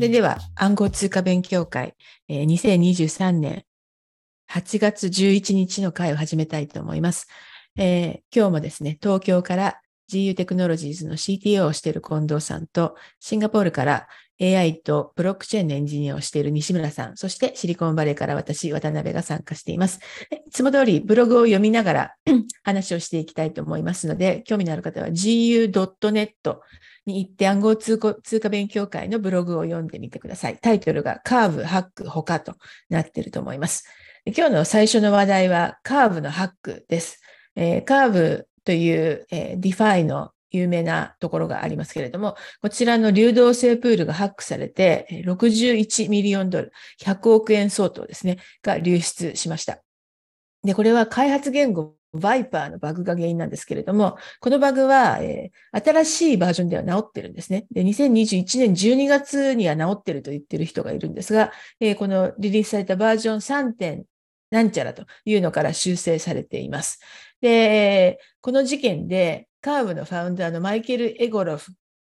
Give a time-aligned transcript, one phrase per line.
[0.00, 1.94] それでは暗号通貨勉強会、
[2.26, 3.66] えー、2023年
[4.50, 7.28] 8月11日の会を始めたいと思います。
[7.76, 9.78] えー、今日もですね、東京から
[10.10, 14.08] GU テクノロジーズの CTO をしている近藤さんと、シンガポールから
[14.40, 20.00] AI とブロックチェーンのエンジニアをしている西村さん、そしてシリコンバレーから私、渡辺が参加しています。
[20.46, 22.14] いつも通りブログを読みながら
[22.64, 26.58] 話をしていきたいと思いますので、興味のある方は gu.net
[27.06, 30.58] に行って暗号通貨勉強会のブログを読んでみてください。
[30.58, 32.54] タイトルが Curve、ハック、他と
[32.88, 33.84] なっていると思います。
[34.26, 37.20] 今日の最初の話題はカーブのハックです。
[37.56, 49.82] えー、カーブという、えー、 DeFi の有名なところがありますけれども、こちらの流動性プールがハックされて、61 million ドル、100億円相当ですね、が流出しました。
[50.62, 57.66] で、これは開発言語 Vyper のバグが原因なんですけれども、このバグは、えー、新しいバージョンでは治ってるんですね。
[57.70, 63.72] で、2021年12月には治ってると言ってる人がいるんですが、えー、このリリースされたバージョン 3.
[63.74, 64.04] 点
[64.50, 67.00] なんちゃらというのから修正されています。
[67.40, 71.72] で、この事件で、カーブのファウンダーのマイケル・エゴロフ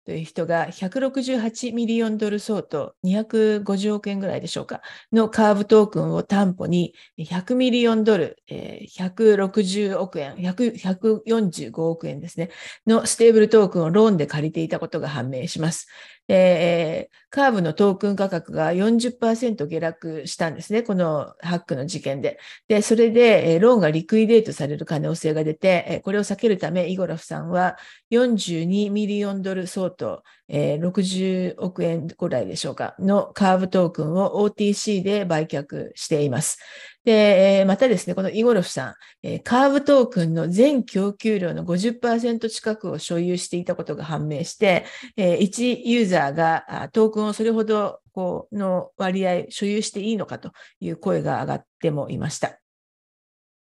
[0.06, 12.50] という人が168 million ドル相当、250億円ぐらいでしょうか、のカーブトークンを担保に100 million ドル、えー、160億円、145億円ですね、
[12.86, 15.86] のステーブルトークンをローンで借りていたことが判明します。
[16.32, 22.38] えー、カーブのトークン価格が40%下落したんですね、このハックの事件で。
[22.68, 27.76] で、それで、えー、ローンがリクイデートされる可能性が出て、えー、これを避けるため、イゴラフさんは
[28.12, 36.58] 42ミリオンドル相当、えー、60億円ぐらいでしょうか、のカーブトークンを OTC で売却しています。
[37.04, 44.84] で、またですね、このイゴロフさん、カーブトークンの全供給量の50%近くを所有していたことが判明して、
[45.16, 52.58] 1ユーザーがトークンをそれほどこうの割合所有していいのかという声が上がってもいました。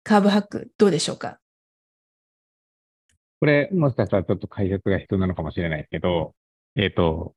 [0.03, 1.39] カーブハック、どうでしょうか？
[3.39, 6.33] これ、もしかしたらちょっと解説が必要なのかもしれないけど、
[6.75, 7.35] えっ、ー、と、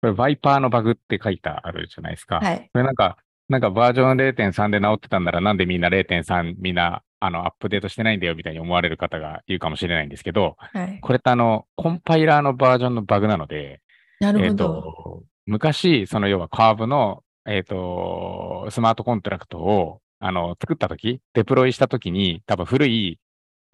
[0.00, 2.40] これ、バイパーのバグって書いてあるじゃないですか。
[2.40, 2.70] はい。
[2.72, 3.18] これなんか、
[3.50, 13.80] なんかバージョン0.3で直ってたんならなんでみんな0.3みんなあのアップデートしてないんだよみたいに思われる方がいるかもしれないんですけど、はい、これってあの、コンパイラーのバージョンのバグなので、
[14.20, 14.46] なるほど。
[14.46, 23.18] えーと、昔、その要はカーブの、えっ、ー、と、スマートコントラクトをあの作ったとき、デプロイしたときに、多分古い、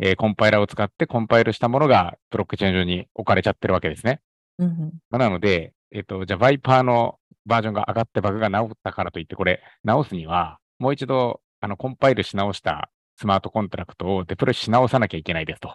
[0.00, 4.20] えー、コンパイラーを使ってコンパイルしたものがブロックチェーン上に置かれちゃってるわけですね。
[4.58, 15.74] うん、なので、えっ、ー、と、じゃあ、 Vyper のバージョンが上がってバグが治ったからといって、これ直すには、もう一度、あの、コンパイルし直したスマートコントラクトをデプロイし直さなきゃいけないですと。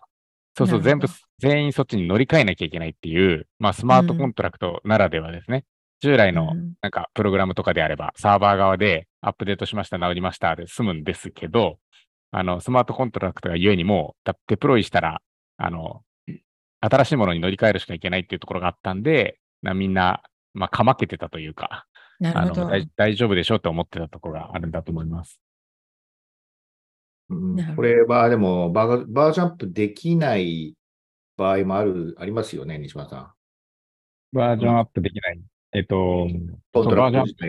[0.58, 1.08] そうすると全部、
[1.40, 5.58] 全員そっちに乗り換えなきゃいけないっていう、まあ、スマートコントラクトならではですね。
[6.03, 11.80] うん、従来の、なんか、プログラムとかであれば、サーバー側でアップデートしました、直りましたで済むんですけど、
[12.31, 14.16] あの、スマートコントラクトがゆえにも
[14.47, 15.22] デプロイしたら、
[15.58, 16.03] あの、
[16.81, 21.86] 新しいものに乗り換えるしかいけないっていうところがあったんで、みんなまあ、かまけてたというか、
[22.19, 25.40] なるほど大丈夫でしょうと思ってたところがあるんだと思います。
[27.30, 30.75] うん、これはでもバーバージョンアップできない
[31.38, 33.31] 場合もある、ありますよね、西村さん。
[34.34, 35.41] バージョンアップできない。
[35.74, 36.28] えっと、
[36.74, 37.46] バージョンアップ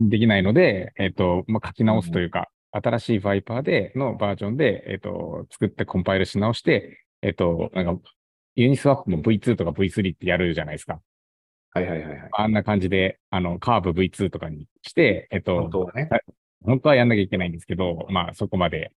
[0.00, 8.02] できないので、えっと、まあ、書き直すというか、うん、新しいバイパーでのバージョンで、えっと、作ってコンパイルし直して、えっと、なんか、
[8.54, 11.00] ユニスワップも V2 とか V3 ってやるじゃないですか。
[11.74, 12.28] はいはいはい、はい。
[12.32, 16.08] あんな感じで、あの、カーブ V2 とかにして、えっと、本当はね。
[16.64, 18.92] 本当はやんなきゃいけないんですけど、まあそこまで、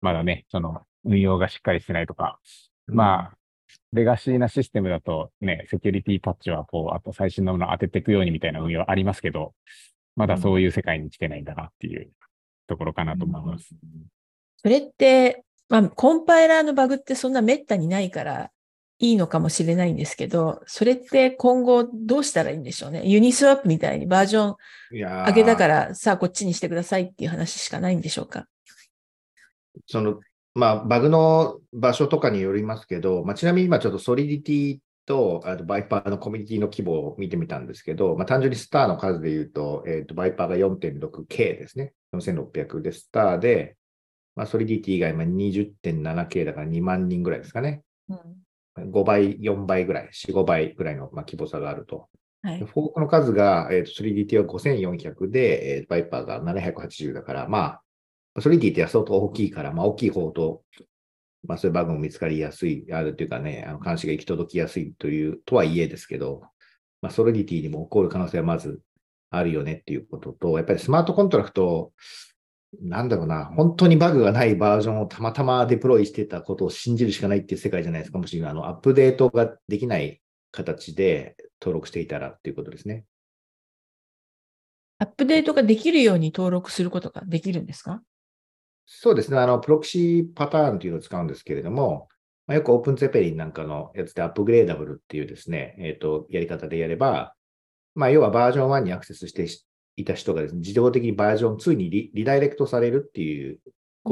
[0.00, 2.38] まだね、その、運用がしっかりしてないとか、
[2.88, 3.36] うん、まあ、
[3.92, 9.54] レガシーなシステムだとね、セキュリティパッチはこう、あと最新のものを当てていくようにみたいな運用ありますけど、
[10.16, 12.10] まだそういう世界に来てないんだなっていう
[12.68, 13.68] ところかなと思います。
[13.72, 14.06] うん、
[14.62, 18.50] それって、まあ、コンパイラーのバグってそんな滅多にないから、
[18.98, 23.06] いいのかもしれないんですけど、それって今後どうしたらいいんでしょうね？
[23.06, 24.56] ユニスワップみたいにバージョン
[24.92, 28.46] 上げたから、さあこっちにしてくださいっていう話しかないんでしょうか？
[29.86, 30.20] その、
[30.54, 41.92] まあ、バグの場所とかによりますけど、まあ、ちなみに今ちょっとソリディティとあとバイパーのコミュニティの規模を見てみたんですけど、まあ、単純にスターの数で言うと、えっ、ー、とバイパーが 4.6K ですね。
[42.14, 43.76] 4600でスターで、
[44.36, 47.82] まあ、ソリディティが今 20.7K だから2万人ぐらいですかね。
[48.08, 48.18] うん
[48.76, 52.08] 5倍、4倍ぐらい、4、5倍ぐらいの、まあ、規模差があると。
[52.42, 57.78] はい、フォークの数が、えー、3DT は5400で、えー、 Vyper が780だから、ま
[58.36, 60.62] あ、3DT は相当大きいから、まあ、大きい方と、
[61.46, 66.42] まあ、そういうバグも見つかりやすい、あるというかね、あの監視が行き届きやすいという、とはいえですけど、
[67.00, 68.80] まあ、 Solidity にも起こる可能性はまず
[69.30, 71.92] あるよねっていうことと、やっぱりスマートコントラクト、
[72.80, 78.18] なんだろうな、本当にバグがないバージョンをたまたまデプロイしてたことを信じるしかないっていう世界じゃないですか。
[78.18, 83.04] もしあのアップデートができない形で登録していたらっていうことですね。
[84.98, 88.02] アップデートができるように登録することができるんですか？
[88.86, 89.38] そうですね。
[89.38, 92.08] あの、プロキシパターンというのを使うんですけれども、
[92.46, 97.34] まあ、よくオープンゼペリンなんかのやつでアップグレーダブルっていうですね、えっ、ー、と、やり方でやれば、
[97.94, 99.46] まあ、要はバージョン1にアクセスして
[99.96, 103.58] いた人がですね、自動的にバージョン2にリリダイレクトされるっていう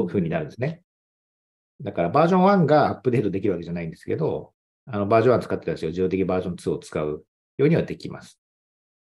[0.07, 0.81] ふうになるんですね。
[1.81, 4.53] だからバージョン1がアップデートできるわけじゃないんですけど、
[4.85, 7.25] あのバージョン1使ってた人が自動的にバージョン2を使う
[7.57, 8.39] ようにはできます。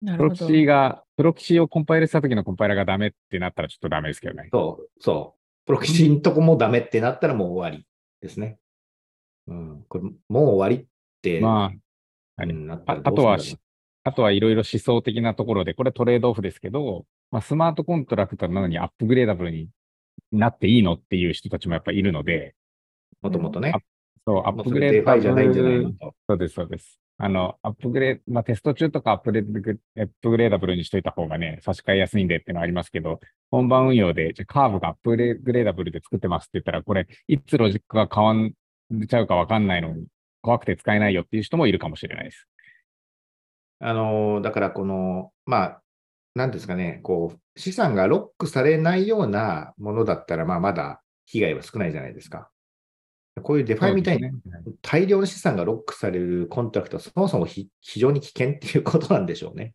[0.04, 4.48] プロキシが、プロキシをコンパイルした時のコンパイラがダメってなったらちょっとダメですけどね。
[4.52, 5.66] そう、そう。
[5.66, 7.84] プロキシのとこもダメってなったらもう終わり
[8.20, 8.58] ですね。
[9.48, 9.84] うん。
[9.88, 10.86] これ、もう終わりっ
[11.20, 11.40] て。
[11.40, 11.72] ま
[12.36, 13.38] あ、うん、ああとは、
[14.08, 19.68] あとはいろいろ思想的なところで、これトレードオフですけど、まあ、スマートコントラクトなのに upgradable に
[20.32, 22.54] なっていいのっていう人たちもやっぱいるので、
[23.20, 23.74] もともとね。
[24.26, 25.22] そう、アップグレーダブル。
[25.22, 26.14] じゃないんじゃないのと。
[26.26, 26.98] そうです、そうです。
[27.18, 33.20] あの、アップグレーまあ、テスト中とかアップレアップグレーダブルにしといた方がね、差し替えやすいんでっていうのはありますけど、
[33.50, 38.52] 本番運用で、じゃカーブがアップグレーダブルで作ってますって言ったら、これ、いつロジックが変わん
[39.06, 40.06] ちゃうかわかんないのに、
[40.40, 42.48] 怖くて使えないよっていう人もいるかもしれないです。
[43.80, 45.82] あの、だからこの、まあ、
[46.34, 52.50] なんですかね、こう、資産がロックされないようなものだったら、まあ、まだ被害は少ないじゃないですか。
[53.42, 54.30] こういう DeFi みたいに
[54.82, 59.74] 大量の資産がロックされるコントラクトはそもそも非常に危険っていうことなんでしょうね。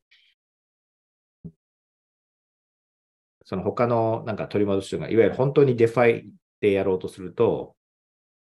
[3.45, 6.29] その他のなんか取り戻しとか、いわゆる本当に DeFi
[6.61, 7.75] でやろうとすると、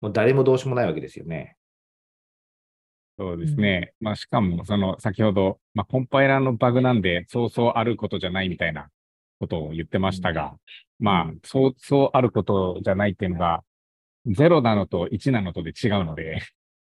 [0.01, 1.57] もう誰もどうしようもないわけですよね。
[3.17, 3.93] そうですね。
[4.01, 8.89] まあ、しかも、その、先ほど、まあ、コンパイラーのバグなんで、そうそうあることじゃないみたいな
[9.39, 10.55] ことを言ってましたが、
[10.99, 13.63] まあ、そうそうあることじゃないっていうのが、
[14.27, 16.41] 0なのと1なのとで違うので、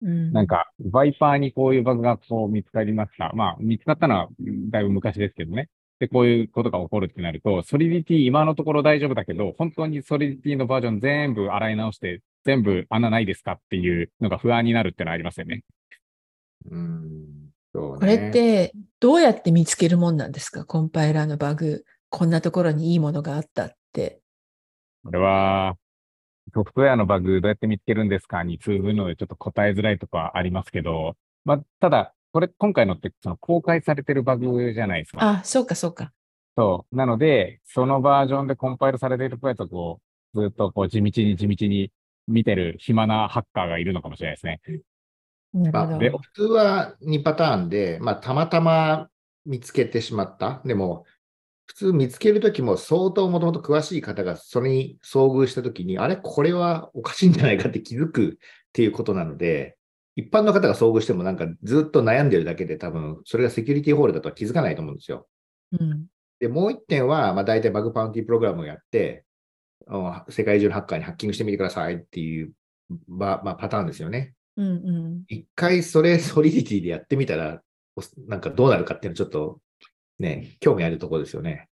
[0.02, 3.32] うん、なんか、バイパーにこういうバグがこう見つかりました。
[3.34, 4.30] まあ、見つかったのは
[4.72, 5.70] だいぶ昔ですけどね。
[6.00, 15.64] で、こういうことが起こるってなると、ソリディティ今のところ大丈夫だけど、本当にソリディティのバージョン全部洗い直して、全部穴ないですかっていうのが不安になるってのはありますよね。
[16.66, 20.66] うん、ね、これってどうやって見つけるもんなんですか？
[20.66, 21.86] コンパイラーのバグ。
[22.10, 24.20] こんなところにいいものがあったって。
[25.04, 25.76] これは、
[26.54, 31.16] ソフトウェアのバグどうやって見つけるんですかに通ずるのでちょっと答えづらいとかありますけど、
[31.46, 35.20] まあ、ただ、これ、今回のってその公開されてるバグじゃないですか。
[35.22, 36.12] あ、そうか、そうか。
[36.58, 36.96] そう。
[36.96, 40.02] なので、そのバージョンでコンパイルされているやつをこ
[40.34, 41.92] う、ずっとこう地道に地道に
[42.28, 44.60] 見てる暇なハッカーがいるのかもしれないですね。
[45.54, 49.10] まあ、普通は2パターンで、まあ、たまたま
[49.46, 50.62] 見つけてしまった。
[50.66, 51.06] でも、
[51.66, 56.18] 普通見つけるときも相当もともと詳しい方がそれに遭遇したときに、あれ？
[56.18, 58.32] これはおかしいんじゃないかって気づくっ
[58.74, 59.78] ていうことなので、
[60.16, 65.28] 一般の方が遭遇してもなんかずっと悩んでるだけで多分それがセキュリティホールだとは気づかないと思うんですよ。
[65.80, 66.08] うん、
[66.40, 69.24] で、もう一点は、まあ、大体バグパウンティープログラムをやって、
[70.30, 72.52] 世界中のハッカーにハッキングしてみてくださいっていう、
[73.08, 74.34] まあ、パターンですよね。
[74.58, 77.62] うんうん、一回それソリディティでやってみたら、
[78.28, 79.60] なんかどうなるかっていうのはちょっと
[80.20, 81.70] ね、興味あるところですよね。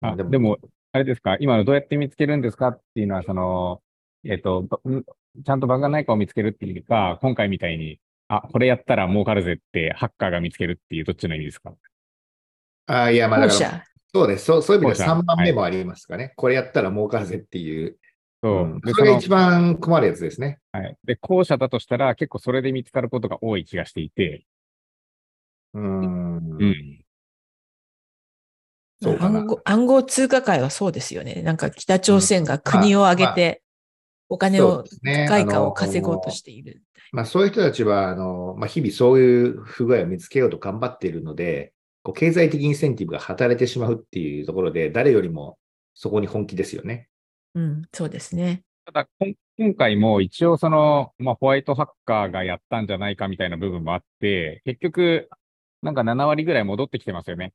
[0.00, 0.58] あでも、でも
[0.92, 3.80] あれですか、今のどうやって見つけるんですかっていうのは、その、
[4.24, 4.66] えっ、ー、と、
[5.44, 11.72] ちゃんとバグがないかを見つけるっていうか、今回みたいに、あ、これやったら儲かるぜってハッカーが見つけるっていう、どっちの意味ですか？
[12.86, 14.44] あいや、まあだから、そうです。
[14.44, 16.24] そうそういう意味では3番目もありますかね。
[16.24, 17.98] はい、これやったら儲かるぜっていう。
[18.42, 18.80] そう。
[18.84, 20.58] うん、それが一番困るやつですね。
[20.72, 20.96] はい。
[21.04, 24.46] で、後者だとしたら、結構それで見つかることが多い気がしていて。
[25.74, 26.36] うん。
[26.36, 27.04] うん。
[29.02, 31.42] そう暗号暗号通貨界はそうですよね。
[31.42, 33.62] なんか北朝鮮が国を挙げて、
[34.28, 36.82] お金を、外貨を稼ごうとしている。
[37.12, 45.58] まあ、そういう人たちは、あの、まあ、日々そういう不具合を見つけようと頑張っているので、こう経済的インセンティブが働いてしまうっていうところで、誰よりも
[45.94, 47.09] そこに本気ですよね。
[47.54, 48.62] うん、そうですね。
[48.84, 49.08] ただ、
[49.58, 55.28] 今回も一応その、まあ、ホワイトハッカーがやったんじゃないかみたいな部分もあって、結局、
[55.82, 57.52] なんか7割ぐらい戻ってきてますよね。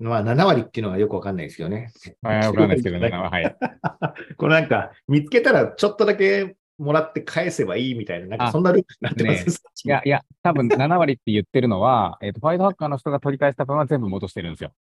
[0.00, 1.92] まあ、7割っていうのはよくわかんないですよね。
[2.22, 3.10] わかんないですけどね。
[3.12, 3.56] はい。
[4.36, 9.54] これなんか、見つけたらちょっとだけもらって返せばいいみたいな、なんかそんなルールになってます、ね、
[9.84, 14.72] いや、いや、多分7割って言ってるのは、えっ、ー、と、ファイトハッカーの人が取り返した分は全部戻してるんですよ。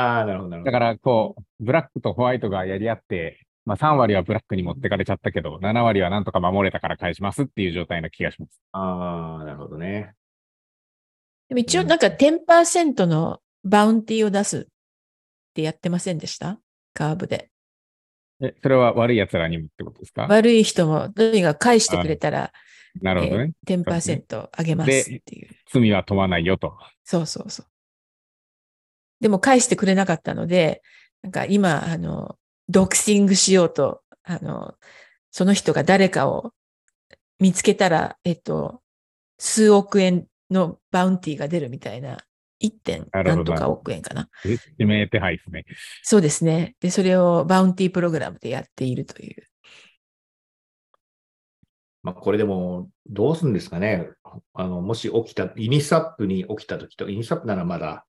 [0.00, 0.72] ああ、なるほど、なるほど。
[0.72, 8.60] だから、こう、ブラックとホワイトがやり合って、まあ3割はブラックに持ってかれちゃったけど、7割はなんとか守れたから返しますっていう状態な気がします。
[8.72, 10.14] ああ、なるほどね。
[11.48, 14.62] でも一応なんか10%のバウンティーを出すっ
[15.54, 16.58] てやってませんでした？
[16.94, 17.50] カーブで。
[18.42, 20.26] え、それは悪い奴らにもってことですか？
[20.28, 22.52] 悪い人も、とにかく返してくれたら、
[23.02, 23.52] なるほどね。
[23.68, 25.48] えー10%あげますっていう。
[25.70, 26.76] 罪は問わないよと。
[27.04, 27.66] そうそうそう。
[29.20, 30.82] でも返してくれなかったので、
[31.22, 32.36] なんか今、あの、
[32.68, 34.74] ドクシングしようと、あの、
[35.30, 36.52] その人が誰かを
[37.38, 38.82] 見つけたら、えっと、
[39.38, 42.18] 数億円のバウンティーが出るみたいな、
[42.62, 42.70] 1.
[42.72, 44.28] 点なるほどなんとか億円かな。
[44.78, 45.64] 指名手配ですね。
[46.02, 46.76] そうですね。
[46.80, 49.44] で、それをバウンティープログラムでやっているという。
[52.02, 54.10] まあ、これでも、どうするんですかね。
[54.54, 58.06] あの、もし起きた、イニスアップに起きたときと、イニスアップならまだ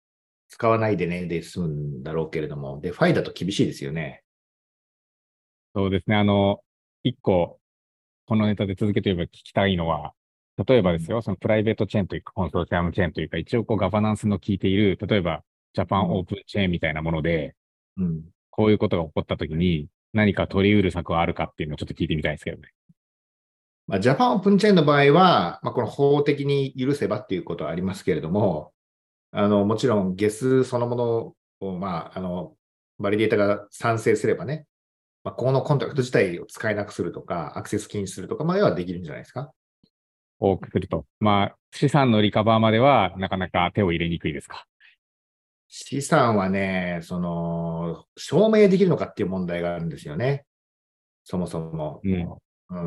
[0.52, 4.22] 使わないでね、で済むんだろうけれども、で、ファイだと厳しいですよね。
[5.74, 6.18] そうですね。
[6.18, 6.62] あの、
[7.04, 7.60] 一個、
[8.26, 10.12] このネタで続けて言えば聞きたいのは、
[10.68, 15.42] 例えばですよ、そのプライベートチェーンというか、コンソーシアムチェーンというか、一応こうガバナンスの効いている、例えば、
[15.74, 17.56] Japan Open Chain みたいなもので、
[17.96, 18.24] うん。
[18.50, 22.74] こういうことが起こったときに、何か取り得る策はあるかっていうのをちょっと聞いてみたいですけどね。
[23.88, 28.74] まあ、 Japan Open Chain の場合は、まあ、この法的に許せばっていうことはありますけれども、
[29.32, 32.54] あの、もちろん、 Geth そのものを、まあ、あの、
[33.00, 34.66] バリデータが賛成すればね、
[35.24, 39.52] まあ、このコントラクト自体を使えなくするとか、アクセス禁止するとかまではできるんじゃないですか？
[40.40, 41.06] 多くすると。
[41.20, 44.66] まあ、資産のリカバーまでは、なかなか手を入れにくいですか？
[45.70, 50.44] 資産はね、その、証明できるのかっていう問題があるんですよね。
[51.24, 52.02] そもそも。
[52.04, 52.36] うん。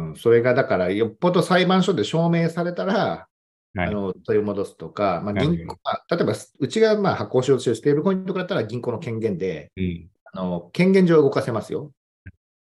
[0.08, 3.33] うん、それがだから、よっぽど裁判所で証明されたら、はい
[3.76, 10.08] あの取り戻すとか、まあ、銀行まあ例えば、うちがまあ発行しようとしてるステーブルコインとかだったら銀行の権限で、うん。
[10.32, 11.92] あの権限上動かせますよ。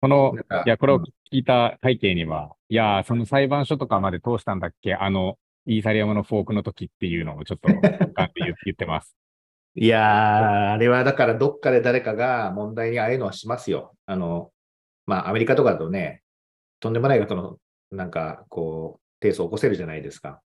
[0.02, 0.34] この
[0.66, 4.94] いや、これをうん聞いた背景には、いやー、その裁判所とかまで通したんだっけ？
[4.94, 7.82] あの、イーサリアムのフォークの時っていうのをちょっと、言
[8.66, 9.16] 言ってます。
[9.76, 13.96] いやー、あれはだからどっかで誰かが問題にああいうのはしますよ。
[14.06, 14.52] あの、
[15.08, 16.22] まあ、アメリカとかだとね、
[16.80, 17.58] とんでもない方の、
[17.90, 20.42] なんか、こう、提訴を起こせるじゃないですか。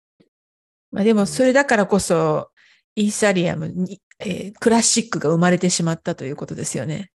[0.96, 2.52] まあでもそれだからこそ、
[2.96, 7.12] イーサリアムに、えークラシックが生まれてしまったということですよね。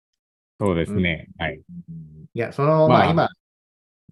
[0.60, 1.28] そうですね。
[1.38, 1.62] はい。
[2.34, 3.30] いや、その、ままああ今、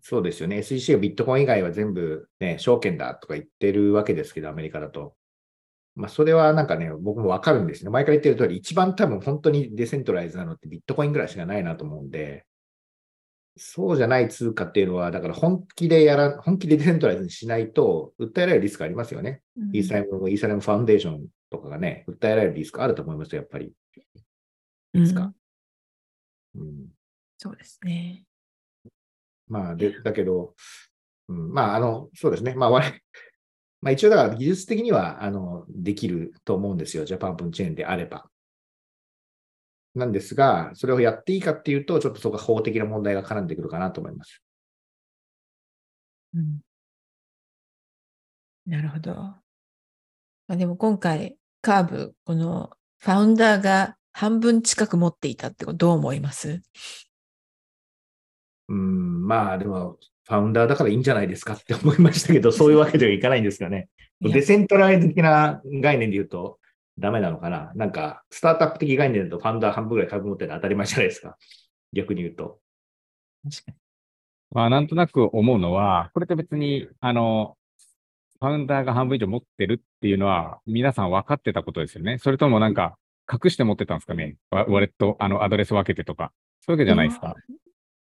[0.04, 0.58] そうですよね。
[0.60, 5.16] SEC はビットコイン以外は全部ね、証券だとか言ってるわけですけど、アメリカだと。
[5.96, 7.90] まあ、それはなんかね、僕もわかるんですね。
[7.90, 12.46] 前から言ってる通り、一番多分本当にデセントライズなのってビットコインぐらいしかないなと思うんで、
[13.58, 19.42] そうじゃない通貨っていうのは、だから本気でやら、本気でデセントライズにしないと、訴えられるリスクありますよね。
[19.72, 23.72] イーサリアム、イーサリアムファウンデーションとかがね、訴えられるリスクあると思いますよ、やっぱり。
[24.94, 25.34] うんですか
[26.56, 26.88] うん
[27.38, 28.26] そうですね。
[29.48, 30.56] まあ、で、だけど、
[31.28, 32.56] うん、まあ、あの、そうですね。
[32.56, 32.98] まあ、我々
[33.82, 37.06] まあ、一応だから技術的には、あの、できると思うんですよ。
[37.06, 38.30] ジャパンプンチェーンであれば。
[39.96, 44.42] なんですが、それをやっていいかっていうと、ちょっとそこが法的な問題が絡んでくるかなと思います。
[46.36, 46.60] うん
[48.68, 49.14] なるほど。
[49.14, 49.40] ま
[50.50, 56.64] あ、でも今回、カーブ、このファウンダーが半分近く持っていたってことどう思います？
[58.68, 63.88] うん、まあ、でも、ファウンダーだからいいんじゃないですかって思いましたけど、そういうわけではいかないんですかね。
[64.22, 66.58] デセントライズ的な概念で言うと、
[66.98, 67.72] ダメなのかな？
[67.76, 71.38] なんか、スタートアップ的概念だと、ファウンダー半分ぐらい株持ってるの当たり前じゃないですか。
[71.94, 72.60] 逆に言うと。
[73.44, 73.78] 確かに。
[74.52, 77.58] まあ、なんとなく思うのは、これって別に、あの、
[78.40, 82.18] ファウンダーが半分以上持ってるっていうのは、皆さん分かってたことですよね。
[82.18, 82.98] それともなんか、
[83.32, 84.38] 隠して持ってたんですかね？
[84.52, 86.32] ワウォレット、あの、アドレス分けてとか。
[86.62, 87.36] そういうわけじゃないですか。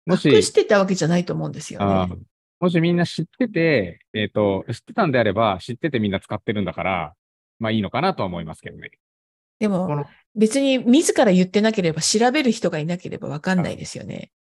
[0.05, 2.13] もし、隠してたわけじゃないと思うんですよあね。
[2.13, 2.19] ー
[2.59, 7.13] もしみんな知ってて、えっ、と、知ってたんであれば、知っててみんな使ってるんだから、
[7.59, 8.91] まあいいのかなとは思いますけどね。
[9.59, 10.05] でこのも、
[10.35, 14.31] 別に自ら言ってなければ調べる人がいなければわかんないですよね。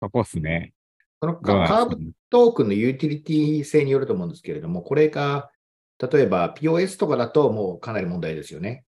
[0.00, 0.72] そこっすね。
[1.20, 1.96] そのカカーブ
[2.30, 5.50] トークンのユーティリティ性によると思うんですけれども、これが、
[5.98, 8.84] 例えば POS とかだともうかなり問題ですよね。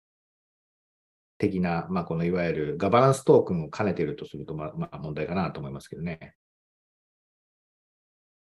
[1.40, 6.36] 的な、まあ、このいわゆるガバナンストークンを兼ねているとすると、まあ、まあ、問題かなと思いますけどね。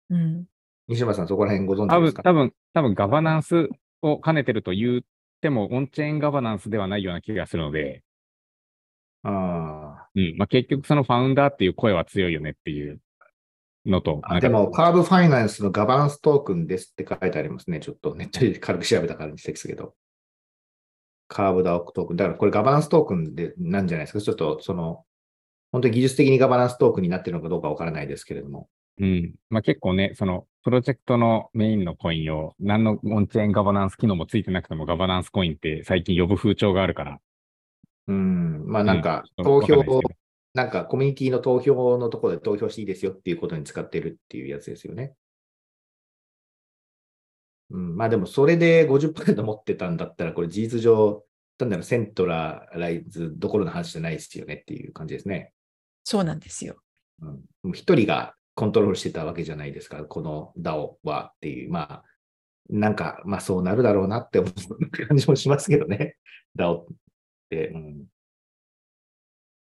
[0.09, 0.45] うん。
[0.88, 2.23] 西村さん、そこら辺ご存多分、知ですか？
[2.23, 3.69] 多分、多分ガバナンス
[4.03, 5.00] を兼ねてると言っ
[5.41, 8.03] ても、オンチェーンガバナンスではないような気がするので、
[9.23, 10.37] あうん。
[10.37, 13.00] まあ結局そのファウンダーっていう声は強いよねっていう
[13.85, 17.81] のと、でも、カーブファイナンスのガバナンストークンですって書いてありますね。
[17.81, 19.95] ちょっとネットで軽く調べたからにですけど。
[21.29, 22.17] カーブダークトークン。
[22.17, 24.21] だからこれガバナンストークンでなんじゃないですか？
[24.21, 25.05] ちょっとその、
[25.73, 28.69] 本当に技術的にガバナンストークンになっているのかどうかわからないですけれども。
[28.99, 29.35] うん。
[29.50, 37.19] まあ結構ね、その、プロジェクトのメインのコインを、何のオンチェーンガバナンス機能もついてなくてもガバナンスコインって最近呼ぶ風潮があるから。
[38.09, 38.65] うん。
[38.67, 40.00] まあなんか、うん投票わかん
[40.55, 45.12] なんかコミュニティの投票のところで投票していいですよっていうことに使ってるっていうやつですよね。
[47.71, 51.25] うん、まあでもそれで50%持ってたんだったら、これ事実上、
[51.59, 55.53] 単なるセントラライズどころの話じゃないですよねっていう感じですね。
[56.05, 56.76] そうなんですよ。
[57.21, 62.05] うん、もう一人がコントロールしてたわけじゃないですか、この DAO はっていう、まあ、
[62.71, 66.17] なんか、まあそうなるだろうなって思う感じもしますけどね、
[66.59, 66.87] DAO っ
[67.51, 67.69] て。
[67.69, 68.07] うん、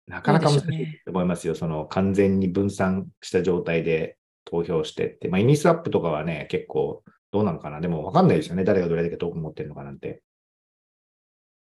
[0.08, 5.28] なかなか難しいと思いますよ、その完全に分散した状態で投票してって。
[5.28, 7.80] まあ、イニスワップとかはね、結構どうなのかな。
[7.80, 10.20] でもわかんないですよね、誰がどれだけトークン持ってるのかなんて。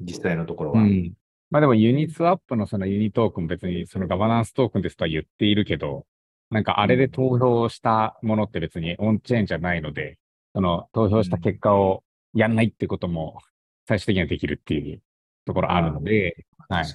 [0.02, 0.82] 実際のところは。
[0.82, 1.14] うん。
[1.52, 6.06] まあでもユニスワップのそのユニトークン別にそのガバナンストークンですとは言っているけど、
[6.50, 10.18] なんかあれで投票したものって別にオンチェーンじゃないので、
[10.54, 12.04] その投票した結果を
[12.34, 13.40] やんないってことも
[13.88, 15.02] 最終的にはできるっていう
[15.46, 16.86] ところあるので、はい。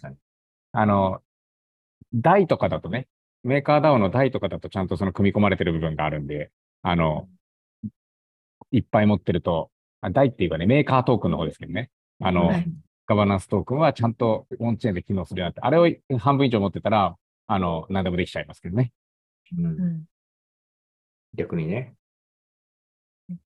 [0.72, 1.20] あの、
[2.14, 3.06] 台とかだとね、
[3.42, 6.50] メーカー DAO の台とかだとちゃんとその組み込まれてる部分があるんで、
[6.82, 7.28] あの、
[8.72, 9.70] いっぱい持ってると、
[10.00, 12.66] あ台っていうかね、メーカートークンの方ですけどね、あの、はい。
[13.06, 15.78] ガバナンストークンはちゃんとオンチェーンで機能するようになって、あれ
[16.16, 18.92] を半分以上持ってたら、あの、何でもできちゃいますけどね。
[19.52, 20.04] うんうん
[21.36, 21.94] 逆にね。
[23.28, 23.40] うん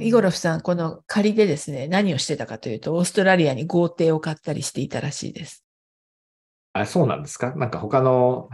[0.00, 5.64] イゴロフさん、この仮でですね、何をしてたかというと、オーストラリアに豪邸を買ったりしていたらしいです。
[6.72, 7.54] あ、そうなんですか？
[7.54, 8.48] なんか他の、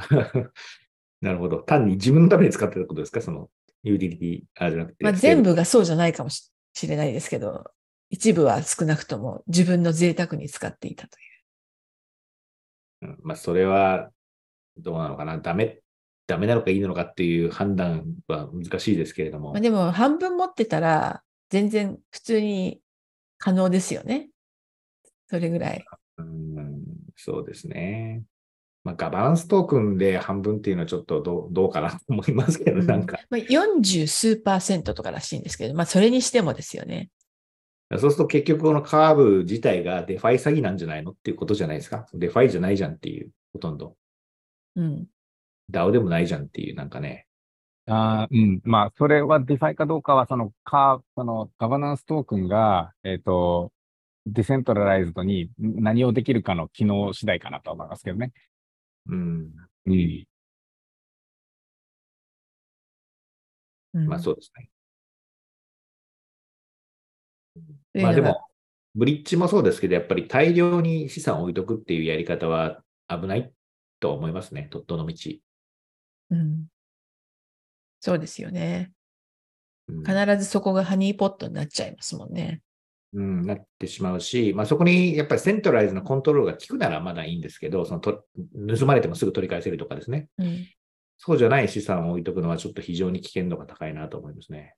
[1.23, 1.63] なるほど。
[1.63, 3.21] 単に自分のために使ってたことですか？
[3.23, 3.49] その、
[3.85, 5.05] ユーティリティ、あ、じゃなくて。
[5.05, 7.71] まあ、全部がそうじゃないかもししれないですけど、
[8.11, 11.21] 一部は少なくとも自分の贅沢に使っていたとい
[13.07, 13.09] う。
[13.11, 14.11] うんまあ、それは、
[14.77, 15.39] どうなのかな？
[15.39, 15.81] ダメ、
[16.31, 19.53] ダメなのかいいのかっていう判断は難しいですけれども。
[19.53, 22.81] まあ、でも半分持ってたら全然普通に
[23.39, 24.31] 可能ですよね。
[25.29, 25.85] それぐらい。
[26.19, 26.83] うん、
[27.17, 28.23] そうですね。
[28.85, 33.19] まあ、ガバナンストークンで半分っていうのはちょっとどうどうかなと思いますけど、うんなんか。
[33.29, 37.11] まあ、40数パーセントとからしいんですけど、まあ、それにしてもですよね。
[37.99, 42.07] そうすると結局このカーブ自体が DeFi 詐欺なんじゃないのっていうことじゃないですか？
[42.15, 43.97] DeFi じゃないじゃんっていう、ほとんど。
[44.77, 45.07] うん。
[45.71, 47.27] DAO でもないじゃんっていう、なんかね。
[47.87, 48.61] あーうん。
[48.65, 53.73] まあ、それは DeFi かどうかは、その、か、その、ガバナンストークンが、えっ、と、
[54.27, 58.33] decentralized に何をできるかの機能次第かなと思いますけどね。
[59.07, 59.51] うん。
[59.87, 60.25] うん。
[63.95, 64.71] うんまあそうですね。
[67.95, 68.41] うのがまあでも、
[68.95, 73.53] ブリッジもそうですけど、やっぱり大量に資産を置いとくっていうやり方は危ない
[73.99, 74.69] と思いますね。
[74.71, 75.15] とっとの道。
[76.31, 76.67] うん。
[78.01, 78.93] そうですよね。
[79.89, 82.61] うん必ずそこがハニーポットになっちゃいますもんね。
[83.13, 88.25] うん、なってしまうし、まあ、そこにやっぱりセントライズのコントロールが効くならまだいいんですけど、そのと
[88.79, 90.29] 盗まれてもすぐ取り返せるとかですね。
[90.39, 90.67] うん。
[91.19, 94.75] そうじゃない資産を置いとくのはちょっと非常に危険度が高いなと思いますね。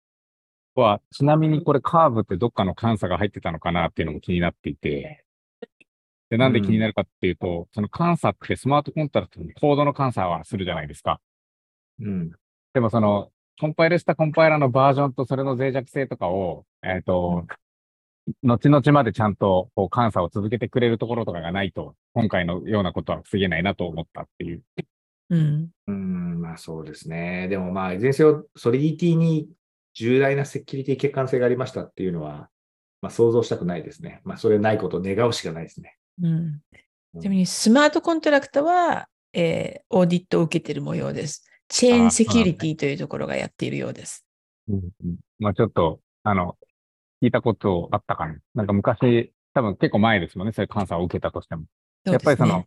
[0.75, 5.25] は、ちなみにこれカーブってどっかの監査が入ってたのかなっていうのも気になっていて、
[6.31, 11.21] で、なんで気になるかっていうと、その監査ってスマートコントラクトにコードの監査はするじゃないですか。
[12.01, 12.31] うん。
[12.75, 17.47] でもその、コンパイルしたコンパイラーのバージョンとそれの脆弱性とかを、えっ、と、
[18.43, 24.63] 後々までちゃんとこう監査を続けてくれるところとかがないと、今回のようなことは防げないなと思ったっていう。
[25.31, 25.71] うん。
[25.87, 27.49] うん、まあそうですね。
[27.49, 29.49] でもまあ、いずれにせよ、ソリディティに
[29.95, 32.49] 重大なセキュリティ欠陥性がありましたっていうのは、
[33.01, 34.21] まあ想像したくないですね。
[34.25, 35.97] まあそれないことを願うしかないですね。
[36.23, 36.61] うん。
[37.21, 41.52] ちなみにスマートコントラクトは、えーオーディットを受けている模様です。
[41.73, 44.27] チェーンセキュリティというところがやっているようです。
[45.39, 46.59] まあちょっと、あの、
[47.23, 48.37] 聞いたことあったかな。
[48.55, 51.65] なんか昔、多分結構前ですもんね、そういう監査を受けたとしても。
[52.05, 52.67] やっぱりその、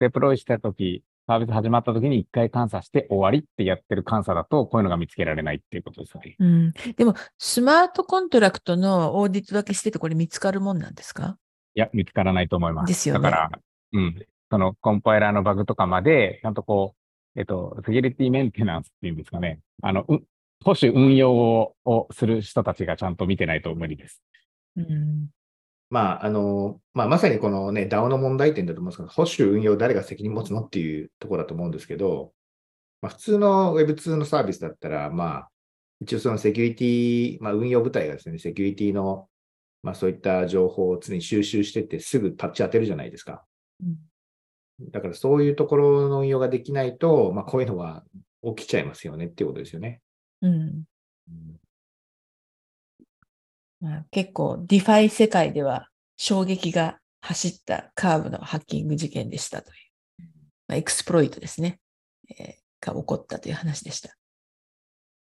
[0.00, 6.36] デプロイしたとき、サービス始まったときに一回監査して終わりってやってる監査だと、こういうのが見つけられないっていうことですよね。
[6.38, 11.36] うん、でも、スマートコントラクトのオーディットだけしてて、これ見つかるもんなんですか？
[11.74, 12.88] いや、見つからないと思います。
[12.88, 13.50] ですよねだから、
[13.92, 14.26] うん。
[14.50, 16.96] そのコンパイラーのバグとかまで、ちゃんとこう、
[17.36, 19.60] えっと、セキュリティメンテナンスっていうんですかね。
[19.82, 20.22] あの、う
[20.64, 24.22] 保守運用ををする人たちがちゃんと見てないと無理です。
[24.76, 25.28] うん。
[25.90, 32.32] まあ、あの、まあ、まさにこのね、DAO の問題点だと思うんですけど、保守運用誰が責任持つのっていうところだと思うんですけど、
[33.02, 35.48] まあ、普通の Web2 のサービスだったら、まあ、
[36.00, 39.28] 一応そのセキュリティ、まあ、運用部隊がですね、セキュリティの、
[39.82, 43.44] まあ、そういった情報を常に収集してって、すぐパッチ当てるじゃないですか。
[43.82, 43.96] うん
[44.80, 48.04] だからそういうところの運用ができないと、まあ、こういうのは
[48.56, 50.00] 起きちゃいますよねっていうことですよね。
[50.42, 50.84] うん。
[53.80, 60.26] まあ、結構、 DeFi 世界では衝撃が走ったカーブのハッキング事件でしたという、
[60.68, 61.80] まあ、 exploit ですね、
[62.38, 64.14] えーが起こったという話でした。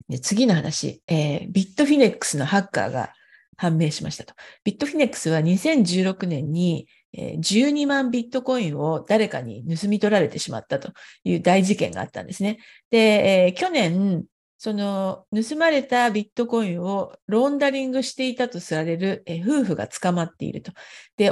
[0.10, 3.14] で次の話、えー Bitfinex のハッカーが
[3.56, 4.34] 判明しましたと。
[4.66, 10.91] Bitfinex は2016年にえー12万ビットコインを誰かに盗み取られてしまったと
[11.24, 12.60] いう大事件があったんですね。
[12.91, 14.26] で、去年、
[14.58, 20.72] その盗まれたビットコインをローンダリングしていたとされる、夫婦が捕まっていると。
[21.15, 21.32] で、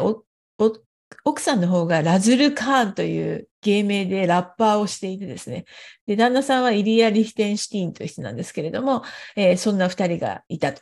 [1.24, 5.66] 奥さんの方がラズル・カーンという芸名でラッパーをしていてですね。
[6.06, 9.04] で、旦那さんはイリア・リヒテンシティーンという人なんですけれども、
[9.36, 10.82] えーそんな二人がいたと。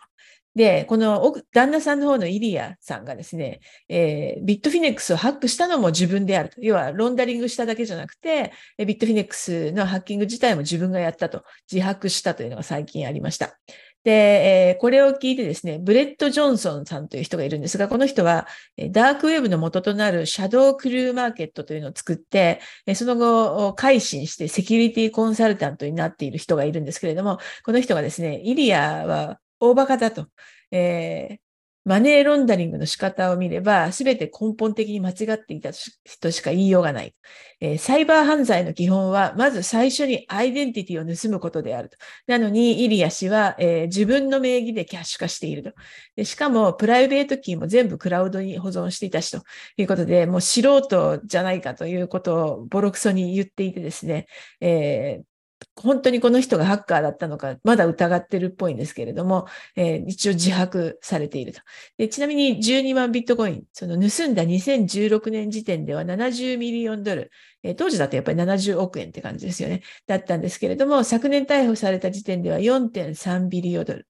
[0.55, 6.61] で、この奥旦那さんの方のイリアさんがですね、えービットフィネックスをハックしたのも自分であると。
[6.61, 13.57] 要は、ロンダリングしただけじゃなくて、ビットフィネックスのハッキング自体も自分がやったと、自白したというのが最近ありました。
[14.03, 18.47] で、えーこれを聞いてですね、ブレット・ジョンソンさんという人がいるんですが、この人は、
[18.91, 22.59] ダークウェブの元となる ShadowCrew マーケットというのを作って、
[22.95, 30.27] その後、改心してセキュリティコンサルタントになっている人がいるんですけれども、この人がですね、イリアは大バカだと。
[30.71, 31.43] えー
[31.85, 35.71] マネーロンダリングの仕方を見れば、すべて根本的に間違っていた
[36.05, 37.13] としか言いようがない。
[37.59, 41.97] えーサイバー犯罪の基本は、まず最初にアイデンティティを盗むことであると。
[42.25, 45.73] なのに、イリア氏は、えー自分の名義でキャッシュ化していると。
[46.15, 49.43] でしかも、プライベートキーも全部クラウドに保存していたしと
[49.75, 54.27] いうことで、もう素人じゃないかということをボロクソに言っていてですね、
[54.61, 55.32] えー
[55.75, 61.61] 本当にこの人がハッカーだったのか、まだ疑ってるっぽいんですけれども、えー一応自白されていると。
[61.97, 67.31] でちなみに12万ビットコイン、その盗んだ2016年時点では70 million ドル、
[67.63, 69.81] えー当時だとやっぱり70億円って感じですよね。
[70.07, 74.07] だったんですけれども、昨年逮捕された時点では4.3ビリオンドル。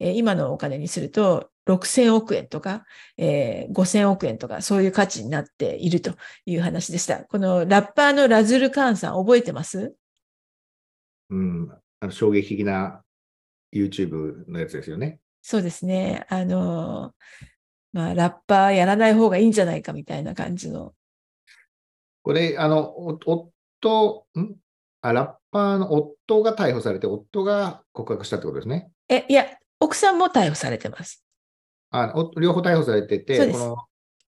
[0.00, 2.84] えー今のお金にすると6000億円とか、
[3.16, 6.14] えー5000億円とか、そういう価値になっていると
[6.46, 7.24] いう話でした。
[7.24, 9.94] このラッパーのラズル・カーンさん、覚えてます？
[11.32, 11.68] うん。
[12.00, 13.02] あの衝撃的な
[13.72, 15.18] YouTube のやつですよね。
[15.40, 16.26] そうですね。
[16.28, 17.12] あの、
[17.92, 20.94] まあ、ラッパーやらない方がいいんじゃないかみたいな感じの。
[22.22, 24.54] これ、あの、お夫、ん？
[25.00, 28.90] あ、ラッパーの夫が逮捕されて、夫が告白したってことですね。
[29.08, 29.46] え、いや、
[29.80, 31.24] 奥さんも逮捕されてます。
[31.90, 33.76] あお両方逮捕されてて、この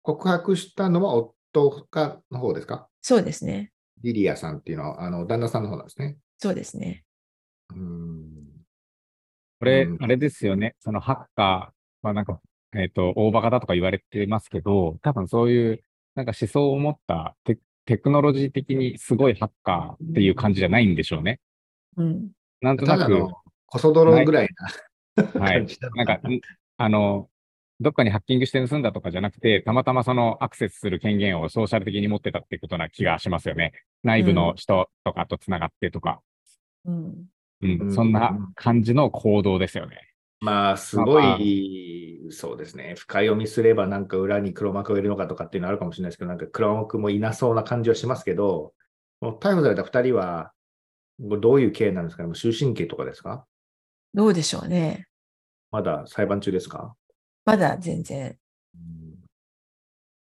[0.03, 2.89] 告白したのは夫がの方ですか？
[3.01, 3.73] そうですね。
[4.03, 6.17] リリアさんっていうのは、あの、旦那さんの方なんですね。
[6.39, 7.05] そうですね。
[7.71, 8.47] うーん。
[9.59, 10.75] これう、んあれですよね。
[10.81, 12.41] そのハッカー、まあなんか、
[12.75, 15.83] えっ、と、大バカだとか言われてますけど、多分そういう、
[16.15, 21.41] なんか思想を持ったテテクノロジー的にすごいハッカーっていう感じじゃないんでしょうね。
[21.97, 22.31] うん。
[22.61, 23.33] なんとなく、ただの、
[23.67, 24.49] コソ泥ぐらい
[25.15, 26.41] なはい感じなんか、ん
[26.79, 27.29] あの、
[27.81, 33.73] どっかにハッキングして盗んだとかじゃなくて、たまたまそのアクセスする権限をソーシャル的に持ってたってことな気がしますよね。
[34.03, 36.21] 内部の人とかと繋がってとか、
[36.85, 37.27] うん。
[37.63, 39.99] うん、うんそんな感じの行動ですよね。
[40.41, 42.95] まあ、すごい、そうですね。
[42.97, 48.75] 深読みすればなんか裏に黒幕がいるのかとかっていうのはあるかもしれないですけど、なんか黒幕もいなそうな感じはしますけど、
[49.23, 50.53] 逮捕された2人は、
[51.19, 52.27] どういう刑なんですかね？
[52.27, 53.47] もう終身刑とかですか？
[54.13, 55.07] どうでしょうね。
[55.71, 56.95] まだ裁判中ですか、
[57.47, 58.37] まだ全然。
[58.75, 59.17] うん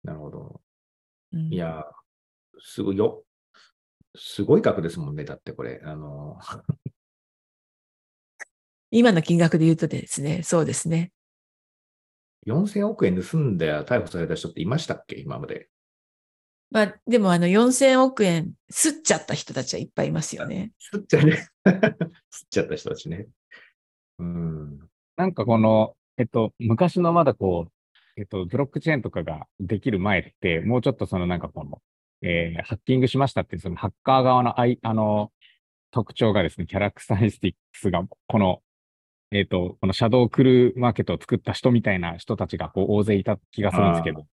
[0.03, 0.61] なるほど。
[1.33, 1.83] うんいや、
[2.59, 3.23] すごいよ。
[4.15, 5.25] すごい額ですもんね。
[5.25, 5.81] だってこれ。
[5.83, 6.39] あの、
[8.91, 11.11] 今の金額で言うとですね、そうですね。
[12.45, 15.17] 4000億円盗んで逮捕された人っていましたっけ？
[15.19, 15.69] 今まで。
[16.71, 20.71] まあ、でもあの4000億円すっちゃった人たちはいっぱいいますよね。
[20.93, 21.47] 吸っちゃね。
[21.65, 23.27] 吸っちゃった人たちね。
[24.19, 24.79] うん。
[25.17, 27.71] なんかこの、えっと、昔のまだこう、
[28.17, 31.81] えっと、ブロックチェーンとかができる前って、もうちょっとそのなんかこの、
[32.21, 35.31] えーハッキングしましたっていうそのハッカー側のあい、あの、
[35.91, 38.61] 特徴がですね、キャラクタリスティックスが、この、
[39.31, 44.25] えっと、このシャドウクルーマーケットを作った人みたいな人たちがこう大勢いた気がするんですけど、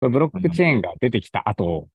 [0.00, 1.88] ブロックチェーンが出てきた後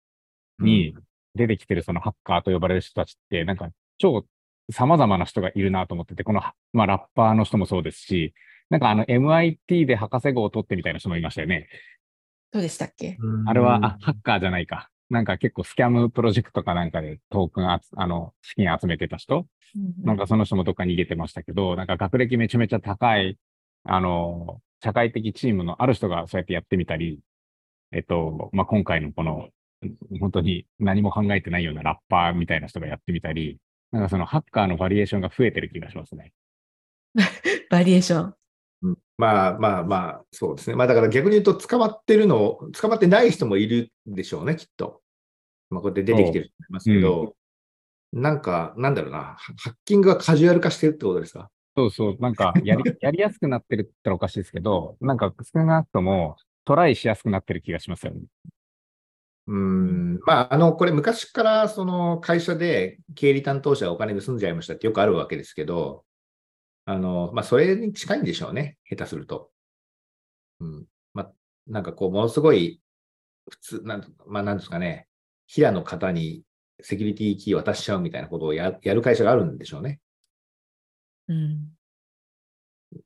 [0.60, 0.95] に
[1.36, 4.26] 出てきてるそのハッカーと呼ばれる人たちって、なんか超
[4.71, 6.41] 様々な人がいるなと思ってて、この、
[6.73, 8.34] まあ、ラッパーの人もそうですし、
[8.69, 11.67] なんかあの MIT で博士号を取ってみたいな人もいましたよね。
[12.51, 13.17] どうでしたっけ？
[13.19, 14.89] うんあれは、あ、ハッカーじゃないか。
[15.10, 19.47] なんか結構スキャムプロジェクトかなんかでトークンあつ、あの、資金集めてた人
[20.03, 23.38] なんかその人もどっか逃げてましたけど、なんか学歴めちゃめちゃ高い、
[23.86, 27.19] あの、社会的チームのある人がそうやってやってみたり、
[27.93, 29.49] えっと、まあ、今回のこの、
[30.19, 33.58] 本当に何も考えてないようなラッパーみたいな人がやってみたり、
[33.91, 36.34] なんかそのハッカーのバリエーションが増えてる気がしますね。
[37.69, 38.36] バリエーション。
[39.19, 40.75] うんまあまあまあ、そうですね。
[40.75, 45.01] まあだから逆に言うと、捕まってるの、捕まってない人もいるでしょうね、きっと。
[45.69, 47.36] まあこうやって出てきてる人もいますけど、
[48.13, 51.49] なんか、なんだろうな、ハハッキングがカジュアル化してるってことですか？
[51.75, 58.21] そうそう、なんかやり、 やりやすくなってるって言ったらおかしいですけど、なんか少なくともトライしやすくなってる気がしますよね。
[59.47, 66.03] うーん、まあ、あの、これ昔からその会社で経理担当者がお金盗んじゃいましたってよくあるわけですけど、
[66.88, 69.52] あの、まあ、それに近いんでしょうね、下手すると。
[70.62, 70.86] うん。
[71.13, 71.32] まあ、
[71.67, 72.82] なんかこう、ものすごい、
[73.50, 75.10] 普通、なん、まあ、なんですかね、
[75.47, 76.43] 平の方に
[76.82, 80.00] セキュリティキー渡しちゃうみたいなことをややる会社があるんでしょうね。
[81.28, 81.73] うん。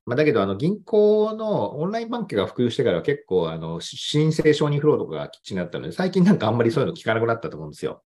[0.06, 8.04] まあ、だけど、あの、銀行のオンラインバンクが普及してからは結構、あの、し申請承認フローとかがきっちりなったので、最近なんかあんまりそういうの聞かなくなったと思うんですよ。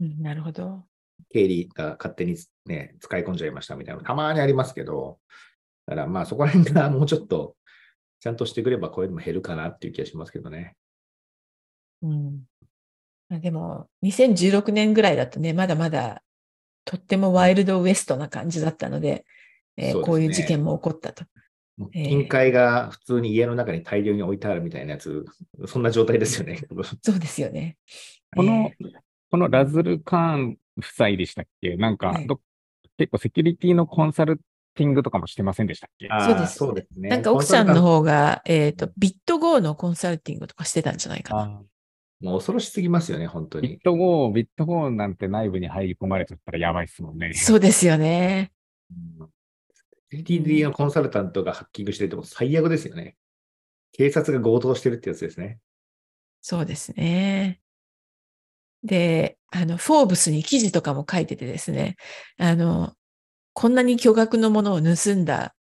[0.00, 0.89] うんなるほど。
[1.28, 5.18] 経理が勝手にね、使い込んじゃいましたみたいなのたまにありますけど、
[5.86, 7.56] だからまあそこら辺が もうちょっと
[8.20, 10.76] ちゃんとしてくればこういうのも減るかなっていう気がしますけどね。
[12.02, 12.44] うん。
[13.28, 16.22] まあでも、2016年ぐらいだとね、まだまだ
[16.84, 19.24] とってもワイルドウエストな感じだったので、
[19.76, 21.24] えーねこういう事件も起こったと。
[21.94, 25.24] ええ金塊が普通に家の中に大量に置いてあるみたいなやつ、
[25.66, 26.60] そんな状態ですよね。
[27.02, 27.78] そうですよね。
[28.36, 28.76] このえ、
[29.30, 31.76] このラズル・カーン夫妻でしたっけ？
[31.76, 32.40] なんかはいど、
[32.98, 34.38] 結構セキュリティのコンサル
[34.74, 36.08] ティングとかもしてませんでしたっけ？
[36.08, 37.08] そうですそうですね。
[37.08, 41.42] なんか奥さんの方が、えっ、と、ビット GO のコンサルティングとかしてたんじゃないかな。
[41.42, 41.46] あ
[42.20, 43.68] もう恐ろしすぎますよね、本当に。
[43.68, 47.32] ビット GO、ビット GO なんて内部に入り込まれちゃったらやばいっすもんね。
[47.32, 48.52] そうですよね。
[48.90, 49.28] うん
[50.12, 53.16] TTD のコンサルタントがハッキングしててもう最悪ですよね。
[53.92, 55.60] 警察が強盗してるってやつですね。
[56.40, 57.59] そうですね。
[58.84, 61.96] で、あの、フォーブスに記事とかも書いててですね、
[62.38, 62.94] あの、
[63.54, 65.54] こんなに巨額のものを盗んだ、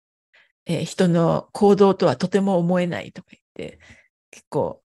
[0.66, 3.80] えー人の行動とはとても思えないとか言って、
[4.32, 4.82] 結構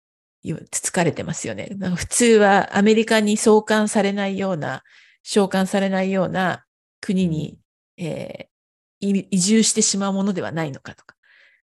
[0.71, 1.71] つつかれてますよね。
[1.97, 4.83] 普通はアメリカに送還されないような、
[5.23, 6.65] 召喚されないような
[7.01, 7.59] 国に、
[7.99, 8.55] えー
[9.01, 11.15] い移住してしまうものではないのかとか。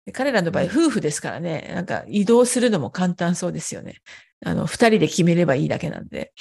[0.07, 4.03] で彼らの場合、うん夫婦ですからね、なんか移動するのも簡単そうですよね。
[4.45, 6.33] あの、二人で決めればいいだけなんで。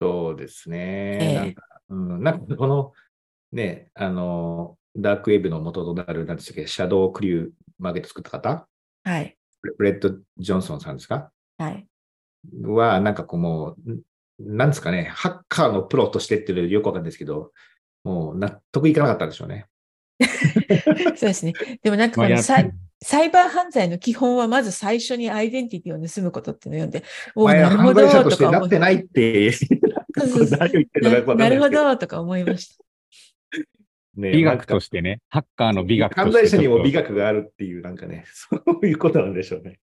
[0.00, 0.78] そうですね。
[1.20, 2.92] ええなんか、うん、なんかこの、
[3.52, 8.66] ね、あの、ダークウェブの元となる、なんでしたっけ、シャドウクルーマーケット作った方？
[9.04, 9.36] はい。
[9.78, 11.30] ブレット・ジョンソンさんですか？
[11.58, 11.86] はい。
[12.62, 14.00] は、なんかこうもう、ん
[14.40, 17.52] なんですかね、ハッカーのプロとしてっていうのよくわかんないですけど、
[18.02, 19.66] もう納得いかなかったんでしょうね。
[21.16, 21.52] そうですね。
[21.82, 22.72] でもなんかこまあやのサイ
[23.02, 29.50] サイバー犯罪の基本はまず最初にアイデンティティを盗むことっていうのを読んで、おなるほ犯罪者どとしてとか思ってないって、
[31.36, 31.84] なるほど。
[31.84, 32.84] どとか思いました。
[34.14, 39.80] ね美学としてね、ハッカーの美学として犯罪者にも美学があるっていう、なんかね、 そういうことなんでしょうね。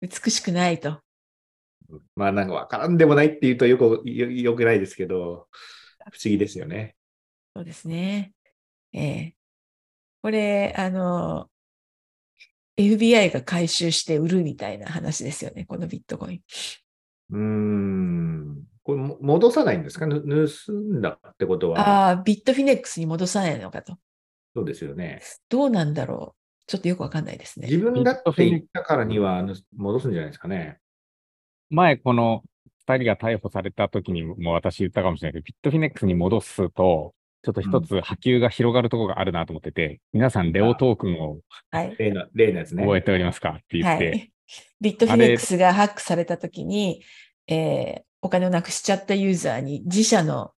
[0.00, 1.00] 美しくないと。
[2.16, 5.48] まあなんかわからんでもないっていうとよくよよくないですけど、
[6.12, 6.96] 不思議ですよね。
[7.54, 8.32] そうですね。
[8.92, 9.34] ええ
[10.22, 11.50] これ、あの、
[12.76, 16.40] FBI が回収して売るみたいな話ですよね、このビットコイン。
[17.30, 18.64] うーん。
[18.82, 20.06] これも戻さないんですか？
[20.06, 23.96] ぬ盗んだってことは、ああ、ビットフィネックスに戻さないのかと。
[24.54, 25.22] そうですよね。
[25.48, 26.64] どうなんだろう？
[26.66, 27.68] ちょっとよくわかんないですね。
[27.68, 30.78] 自分だって言ったからにはぬ戻すんじゃないですかね。
[31.70, 32.42] 前この
[32.86, 41.94] 二人が逮捕された時にも私言ったかもしれないけど、ビットフィネックスに戻すと、ちょっと一つ波及が広がるところがあるなと思ってて、皆さんレオトークンをはい。
[41.98, 42.82] 例の例のやつね。
[42.82, 44.32] 覚えておりますかって言って、はい。
[44.80, 47.02] ビットフィネックスがハックされたときに、
[47.46, 50.52] えーお金をなくしちゃったユーザーに自社の、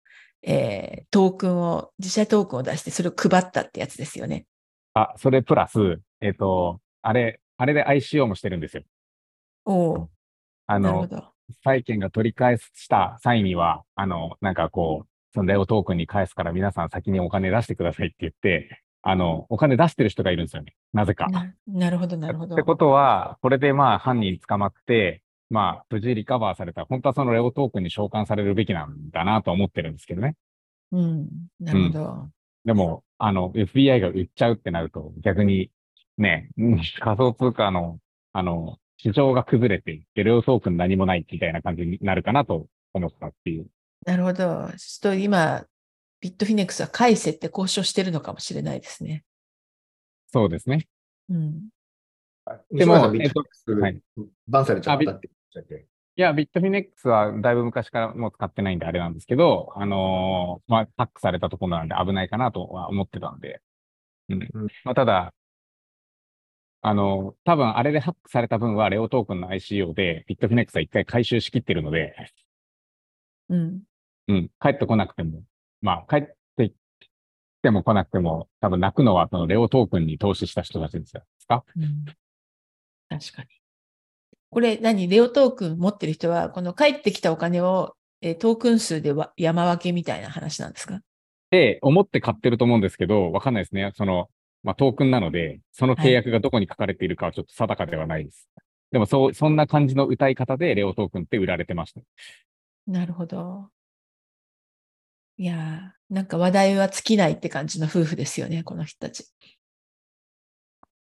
[0.43, 4.45] えートークンを、自社トークンを出してそれを配ったってやつですよね。
[4.93, 8.83] あ、それプラス、えっ、と、あれ、あれで ICO もしてるんですよ。
[9.65, 10.09] おお
[10.67, 11.09] あの。
[11.63, 20.73] 債券が取り返した際には、あの、なんかこう、そのレオトークンに返すから皆さん先にお金出してくださいって言って、あの、お金出してる人がいるんですよね。
[20.93, 21.27] なぜか。
[21.27, 22.63] ななるほど、なるほどって。
[22.63, 30.35] ことは、これでまあ犯人捕まって、まあ無事リカバーされたら、本当はそのレオトークンに召喚されるべきなんだなと思ってるんですけどね。
[30.93, 31.27] うん。
[31.59, 32.29] なるほど。
[32.63, 35.69] でも、あの、FBI が売っちゃうってなると、逆に
[36.17, 37.99] ね、うん仮想通貨の、
[38.31, 43.67] あの、市場が崩れて、レオトークン何もないみたいな感じになるかなと思ったっていう。
[44.05, 44.35] なるほど。
[44.35, 44.69] ちょっ
[45.01, 45.65] と今、
[46.21, 49.23] ビットフィネックスは返せって交渉してるのかもしれないですね。
[50.31, 50.87] そうですね。
[51.29, 51.69] うん。
[52.71, 54.01] でも、ビットフィネックスはい
[54.47, 55.87] バンされちゃったって言っちゃって。
[56.17, 63.61] いや、ビットフィネックスはだいぶ昔からもう使ってないんであれなんですけど、あのーまあ、ハックされたところなんで危ないかなとは思ってたんで。
[64.29, 64.49] うん。
[64.53, 65.33] うんまあ、ただ、
[66.81, 72.15] あのー多分あれでハックされた分はレオトークンの ICO でビットフィネックスは一回回収しきってるので、
[73.49, 73.81] うん。
[74.27, 75.41] うん、帰ってこなくても、
[75.81, 76.27] まあ、帰っ
[76.57, 76.73] てき
[77.61, 81.21] ても来なくても、多分泣くのはそのレオトークンに投資した人たちですよ。
[81.21, 81.63] ですか？
[81.75, 82.05] うん
[83.07, 83.49] 確かに。
[84.49, 85.07] これ何？
[85.07, 90.95] レオトークン持ってる人は、この帰ってきたお金を、えートークン数でわ山分けみたいな話なんですか？
[90.95, 90.99] っ
[91.51, 93.91] て思って買ってると思うんですけど、わかんないですね。
[93.95, 94.27] その、
[94.63, 98.49] まあ、トークンなので、その契約がどこに書かれているかはちょっと定かではないです。
[98.91, 102.01] でも、そう、そんな感じの歌い方でレオトークンって売られてました。
[102.87, 103.69] なるほど。
[105.37, 109.25] いやー、なんか話題は尽きないって感じの夫婦ですよね、この人たち。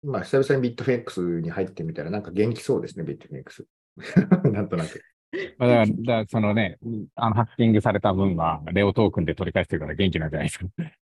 [0.02, 3.66] まあ、久々にビットフィネックスに入ってみたら、なんか元気そうですね、ビットフィネックス。
[4.52, 5.02] なんとなく。
[5.58, 6.78] まあ、だから、だからそのね、
[7.14, 10.66] あの、ハッキングされた分は、レオトークンで取り返してるから元気なんじゃないですか。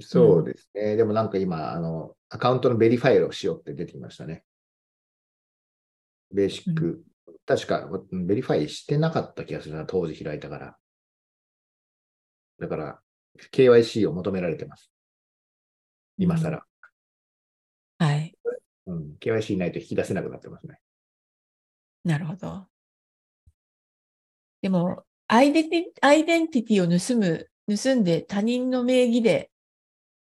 [0.00, 0.96] そうですね。
[0.96, 4.44] でもなんか今、あの、アカウントの verify をしようって出てきましたね。
[6.32, 7.04] basic。
[7.46, 10.76] 確か、うん verifyイしてなかった気がするな、当時開いたから。
[12.58, 13.00] だから、
[13.52, 14.90] KYC を求められてます。
[16.16, 16.64] 今更。
[17.98, 18.34] はい。
[18.86, 20.78] うん、KYC ないと引き出せなくなってますね。
[22.04, 22.66] なるほど。
[24.62, 29.50] でも、アイデンティアイデンティティを盗む、盗んで他人の名義で、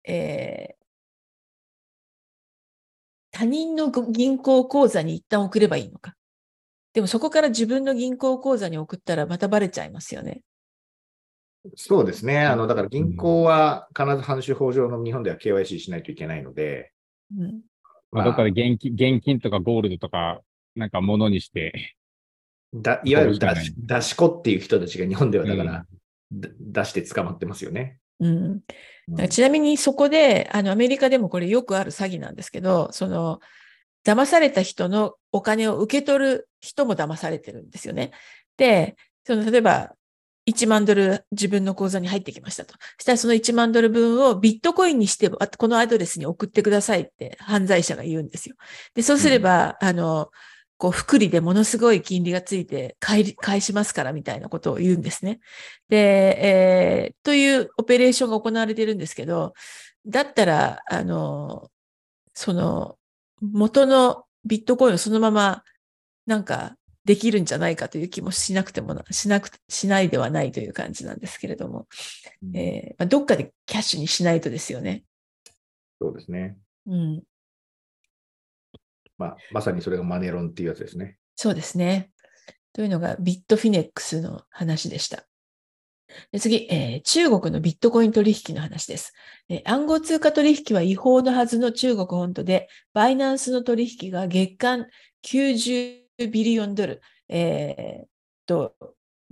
[0.05, 0.81] えー
[3.33, 6.15] 他人のご銀行口座に一旦送ればいいのか。
[6.93, 10.43] でもそこから自分の銀行口座に送ったらまたバレちゃいますよね。
[11.77, 12.41] そうですね。
[12.41, 16.93] あの、だから銀行は必ず犯収法上の日本では KYC しないといけないので、
[17.37, 17.61] うん、
[18.11, 20.41] まあ、どっかで現金、現金とかゴールドとか、
[20.75, 21.95] なんか物にして、
[22.73, 25.87] だいわゆる出し出し子っていう人たちが日本ではだから、
[26.33, 27.99] だ出して捕まってますよね。
[28.21, 28.37] うん。
[28.37, 28.63] うん
[29.11, 33.41] だからちなみにそこで、あの、アメリカでもこれよくある詐欺なんですけど、その、
[34.05, 38.13] 騙された人のお金を受け取る人も騙されてるんですよね。
[38.57, 39.95] で、その、例えば、
[40.47, 42.75] 1万ドル自分の口座に入ってきましたと。
[42.99, 48.57] そしたらその1万ドル分をビットコインにして、あこのアドレスに送ってくださいって犯罪者が言うんですよ。
[48.95, 50.31] で、そうすれば、あの、
[50.79, 55.41] こう、福利でものすごい金利がついて返しますからみたいなことを言うんですね。
[55.89, 55.99] で、
[56.43, 59.53] えーというオペレーションが行われているんですけど、
[60.07, 61.71] だったら、あの、
[62.35, 62.97] その、
[63.41, 65.65] 元のビットコインをそのまま、
[66.27, 71.89] なんか、できるんじゃないかという気もしなくてもな、しなく、しないではないという感じなんですけれども、
[72.43, 75.05] うんえーまあ、どっかでキャッシュにしないとですよね。
[76.01, 76.57] そうですね。
[76.87, 77.23] うん。
[79.17, 81.19] まあ、まさにそれがマネロンっていうやつですね。
[81.37, 82.11] そうですね。
[82.73, 85.25] というのがビットフィネックスの話でした。
[86.33, 89.13] で次、えー中国のビットコイン取引の話です、
[89.49, 94.87] え暗号通貨取引は違法のはずの中国本土で、バイナンスの取引が月間
[95.27, 98.07] 90ビリオンドル、えー
[98.47, 98.75] と、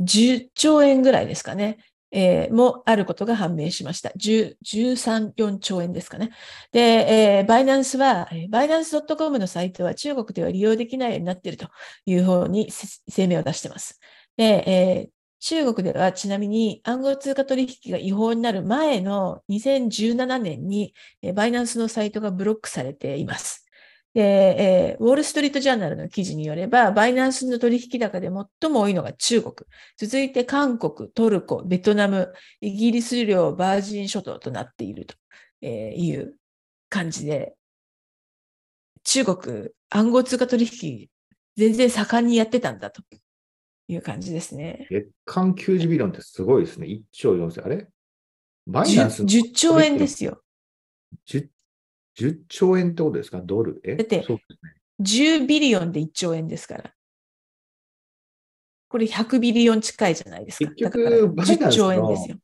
[0.01, 1.79] 10兆円ぐらいですかね。
[2.11, 4.11] えーもあることが判明しました。
[4.17, 6.31] 10 13、4兆円ですかね。
[6.73, 11.69] で、えーバイナンスは、バイナンス .com のサイトは中国では利用できないようになっていると
[12.07, 12.71] いうふうに
[13.15, 14.01] 声明を出しています。
[14.37, 20.95] で、えー中国ではちなみに暗号通貨取引が違法になる前の2017年に、
[21.35, 23.65] バイナンスのサイトがブロックされています。
[24.15, 29.55] で、えーウォール・ストリート・ジャーナルの記事によれば、バイナンスの取引高で最も多いのが中国。
[29.97, 35.15] 続いて韓国、トルコ、ベトナム、イギリス領、バージン諸島となっていると
[35.67, 36.37] いう
[36.89, 37.55] 感じで、
[39.05, 41.09] 中国、暗号通貨取引、
[41.57, 43.03] 全然盛んにやってたんだと
[43.89, 44.87] いう感じですね。
[44.91, 46.87] 月間90 billion ってすごいですね。
[46.87, 47.65] 1兆4000。
[47.65, 47.89] あれ？
[48.67, 50.43] バイナンス 10, 10兆円ですよ。
[51.27, 51.49] 10,
[52.19, 53.41] 10兆円ってことですか？
[53.41, 53.81] ドル？
[53.85, 53.97] え？
[53.97, 55.41] だってそうですね。
[55.41, 56.93] 10 billion で1兆円ですから。
[58.91, 60.71] これ100 billion 近いじゃないですか。
[60.71, 62.37] 結局だから10バイナンスの兆円ですよ。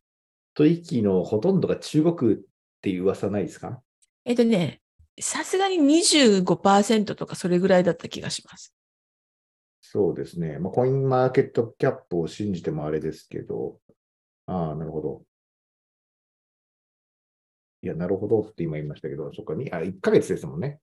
[0.55, 2.37] 取引のほとんどが中国っ
[2.81, 3.81] ていう噂ないですか？
[4.25, 4.81] えっとね、
[5.21, 8.73] さすがに25%とかそれぐらいだった気がします。
[9.87, 10.59] そうですね。
[10.59, 13.79] まあ、コインマーケットキャップを信じてもあれですけど、
[14.47, 15.23] ああ、なるほど。
[17.83, 20.81] いや、なるほどって今言いましたけど、そっか、にあ1ヶ月ですもんね。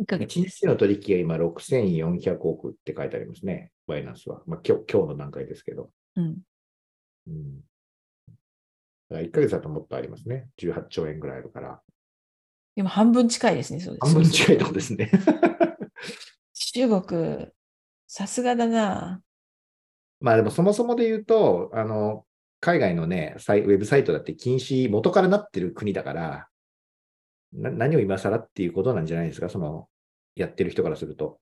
[0.00, 0.66] 1ヶ月1です日。
[0.68, 3.72] の取引が今6400億って書いてありますね。
[3.86, 4.40] バイナンスは。
[4.46, 5.90] まあ、今日今日の段階ですけど。
[6.16, 6.38] うん。
[7.26, 7.60] うん。
[7.60, 7.64] だ
[9.10, 10.48] から1ヶ月だともっとありますね。
[10.58, 11.82] 18兆円ぐらいあるから。
[12.74, 13.80] でも半分近いですね。
[13.80, 15.10] そうです半分近いとこですね。
[16.54, 17.52] 中国、
[18.14, 19.22] さすがだな。
[20.20, 22.26] まあでもそもそもで言うと、あの、
[22.60, 26.48] 海外のね、サイウェブサイトだって禁止、元からなってる国だから、
[27.54, 29.88] な何を今更っていうことなんじゃないですか、その、
[30.34, 31.40] やってる人からすると。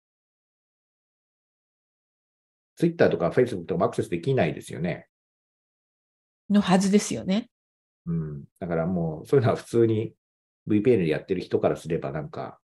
[2.76, 5.08] Twitter とか Facebook とかもアクセスできないですよね。
[6.48, 7.50] のはずですよね。
[8.06, 8.44] うん。
[8.60, 10.14] だからもう、そういうのは普通に
[10.68, 12.59] VPN でやってる人からすれば、なんか、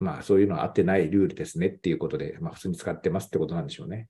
[0.00, 4.08] まあそういうのは合ってないルールですねっていうことで、まあ普通に使ってますってことなんでしょうね。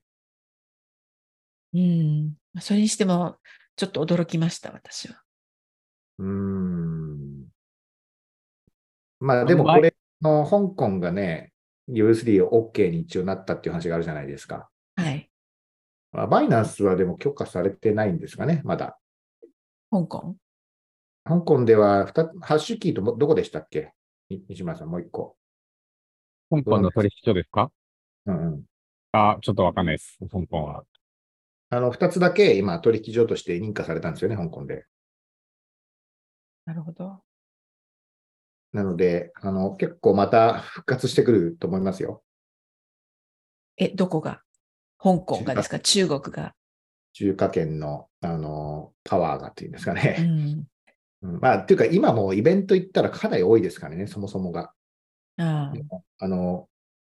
[1.73, 2.33] うん。
[2.59, 3.37] それにしても、
[3.75, 5.21] ちょっと驚きました、私は。
[6.19, 7.45] うーん。
[9.19, 11.53] まあでもこれの香港がね、
[11.89, 14.69] US3 を OK に一応なったっていう話があるじゃないですか。
[14.95, 15.29] はい。
[16.11, 18.99] まあ、バイナンスはでも許可されてないんですかね、まだ。
[19.91, 20.35] 香港？
[21.23, 23.93] 香港では2つ、ハッシュキーともどこでしたっけ？
[24.29, 25.35] に西村さん、もう一個。
[26.49, 27.71] 香港の取引所ですか？
[28.25, 28.63] うんうん。
[29.11, 30.17] あ、ちょっとわかんないです。
[30.31, 30.83] 香港は。
[31.69, 34.85] あの、2つだけ今取引所として認可されたんですよね、香港で。
[36.65, 37.21] なるほど。
[38.73, 42.23] なので、あの、結構また復活してくると思いますよ。
[43.77, 44.41] え、どこが？
[44.99, 45.79] 香港がですか？
[45.79, 46.53] 中国が？
[47.13, 50.17] 中華圏の、あの、パワーがっていうんですかうね。
[50.21, 50.67] ん。
[51.21, 54.71] うんまあ、っていうか今もうイベント行ったらかなり多いですからね、そもそもが。
[55.41, 56.67] あの、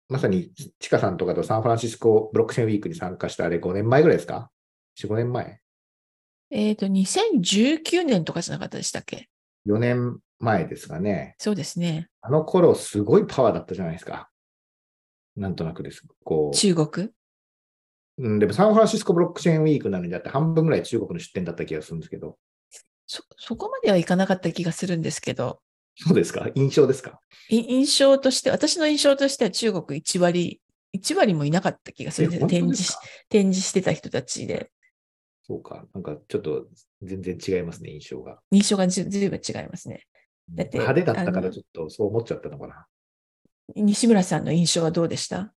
[0.09, 4.51] まさに、チカさんとかとサンフランシスコブロックチェーンウィークに参加したあれ5年前ぐらいですか
[4.99, 5.61] ?4、5年前
[6.51, 9.29] えっ、と、2019年とかじゃなかったでしたっけ
[9.67, 11.37] ?4 年前ですかね。
[11.39, 12.09] そうですね。
[12.23, 14.31] あの頃すごいパワーだったじゃないですか。
[15.37, 16.03] なんとなくです。
[16.25, 17.07] こ中国？
[17.07, 17.15] う。
[18.19, 22.37] うん、でもサンフランシスコブロックチェーンウィークなのにだって半分ぐらい中国の出店だった気がするんですけど。
[23.07, 25.61] そ、そこまではいかなかった気がするんですけど、
[25.97, 26.49] そうですか？
[26.55, 27.21] 印象ですか？
[27.49, 30.61] い印象として、私の印象としては中国1割、
[30.95, 32.95] 1割もいなかった気がするんです展示
[33.29, 34.71] 展示してた人たちで。
[35.47, 35.85] そうか。
[35.95, 36.67] なんかちょっと
[37.03, 38.39] 全然違いますね、印象が。
[38.51, 40.07] 印象がずずいぶん違いますね。
[40.49, 42.87] だって派手だったからちょっとそう思っちゃったのかな？
[43.77, 45.53] 西村さんの印象はどうでした？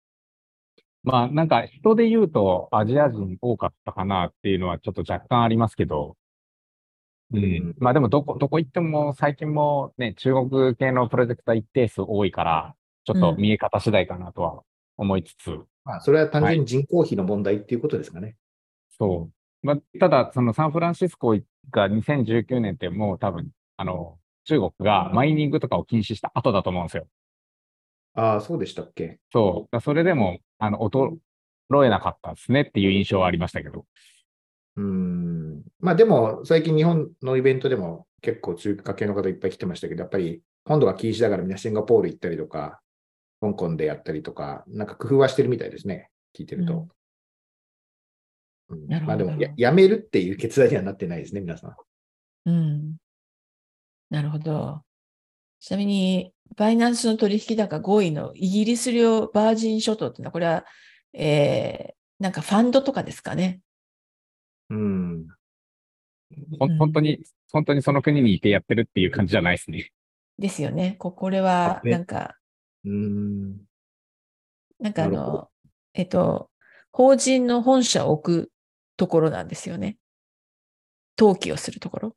[1.04, 6.16] まあ、なんか人で言うとアジア人多かったかなっていうのはちょっと若干ありますけど、
[7.34, 7.76] ううんん。
[7.80, 12.76] まあでもどこ、どこ行っても最近もね、中国系のプロジェクター一定数多いから、
[13.06, 14.64] ちょっと見え方次第かなとは
[14.98, 15.50] 思いつつ、
[15.84, 18.36] まあ、それは単純に人口比の問題っていうことですかね。
[18.98, 19.66] そう。
[19.66, 21.36] まあ、ただ、そのサンフランシスコ
[21.72, 27.08] が2019年ってもう多分、あの、中国がマイニングとかを禁止した後だと思うんですよ。
[28.16, 29.70] ああ、そうでしたっけそう。
[29.72, 31.18] だそれでも、あの、衰
[31.86, 33.86] えなかったですねっていう印象はありましたけど。
[34.76, 35.64] うーん。
[35.80, 42.82] まあでも、最近日本のイベントでも結構中華系の方いっぱい来てましたけど、やっぱり本土が禁止だからみんなシンガポール行ったりとか、
[43.42, 46.10] 香港でやったりとか、なんか工夫はしてるみたいですね。
[46.38, 46.74] 聞いてると。
[46.74, 46.88] うん
[48.88, 51.76] なるほどまあでもや、やめるっていう決断にはなってないですね、皆さん。
[52.46, 52.96] うん。
[54.10, 54.82] なるほど。
[55.60, 60.66] ちなみに、バイナンスの取引高5位のイギリス領バージン諸島っていうのは、これは、
[61.14, 63.60] えー、なんかファンドとかですかね？
[64.74, 65.28] うん。
[66.60, 69.92] 本当に、本当にその国にいてやってるっていう感じじゃないですね。
[70.40, 70.96] ですよね。
[70.98, 72.36] ここれは、ねなんか、
[72.86, 73.58] うーん。
[74.80, 75.50] なんかあの、
[75.94, 76.50] えっと、
[76.92, 78.52] 法人の本社を置く
[78.98, 79.98] ところなんですよね。
[81.18, 82.16] 登記をするところ。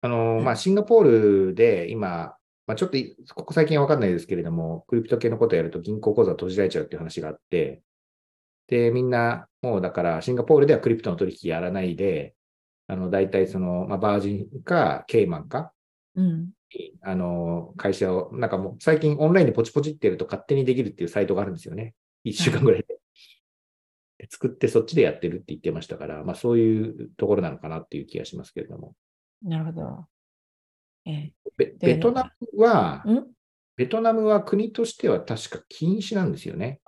[0.00, 1.02] あの、まあ、シンガポー
[1.48, 2.34] ルで今、
[2.66, 7.82] まあ、ちょっといここ最近わかんないですけれども、クリプト系のことをやると銀行口座閉じられちゃうっていう話があって、
[8.68, 12.34] で、みんな、もうだから、シンガポールではクリプトの取引やらないで、
[12.86, 15.72] あの、大体その、まあ、バージンか、ケイマンか、
[16.14, 16.50] うん。
[17.00, 21.94] あの、会社を、なんかもう最近オンラインでポチポチってやると勝手にできるっていうサイトがあるんですよね。
[22.24, 22.98] 1週間ぐらいで。
[24.18, 28.94] で作ってそっちでやってるって言ってましたから、まあそういうところなのかなっていう気がしますけれども。
[29.42, 30.06] なるほど。
[31.06, 33.04] えベでベトナムは
[33.76, 36.80] ベトナムは国としては確か禁止なんですよね。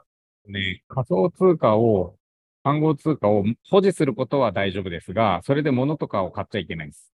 [0.47, 2.17] ね、仮想通貨を、
[2.63, 7.13] 暗号通貨を保持することは大丈夫ですが、それで物とかを買っちゃいけないんです。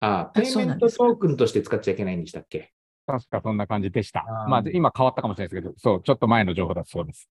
[0.00, 2.72] ああ、ペイメントトークンとして使っちゃいけないんでしたっけ？
[3.06, 4.46] 確かそんな感じでしたあ。
[4.46, 7.28] ーまあ、で今変わったかもしれないですけど、そう、ちょっと前の情報だとそうです。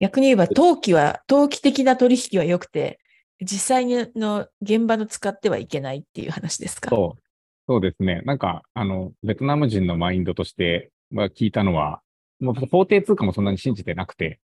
[0.00, 3.00] 逆に言えば、登記は、登記的な取引は良くて、
[3.40, 6.90] 実際にの現場の使ってはいけないっていう話ですか？
[6.90, 7.22] そう。
[7.66, 8.22] そうですね。
[8.24, 12.02] なんか、あの、ベトナム人のマインドとして、まあ、聞いたのは、
[12.40, 14.40] もう法定通貨もそんなに信じてなくて、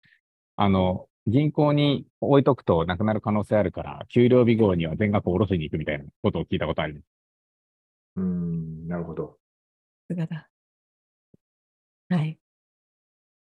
[0.56, 7.04] あの、銀行に置いとくとなくなる可能性あるから、給料日号には全額下ろしに行くみたいなことを聞いたことあります。
[8.18, 9.38] うーん、なるほど。
[10.08, 10.50] さすがだ。
[12.10, 12.38] はい。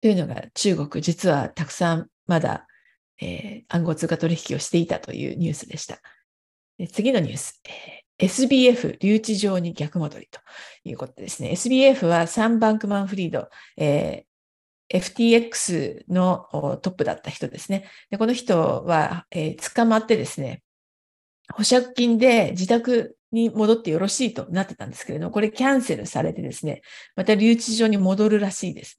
[0.00, 2.66] というのが中国、実はたくさんまだ、
[3.20, 6.00] えー暗号通貨取引をしていたというニュースでした。
[6.78, 10.38] で次のニュース、えー SBF 留置場に逆戻りと
[10.84, 11.50] いうことですね。
[11.50, 14.33] SBF はサン・バンクマン・フリード、えー
[14.92, 16.46] FTX の
[16.82, 17.88] トップだった人ですね。
[18.10, 20.62] でこの人は、えー捕まってですね、
[21.52, 26.82] 保釈金で自宅に戻ってよろしいとなってたんですけれども、これキャンセルされてですね、
[27.16, 28.98] また留置場に戻るらしいです。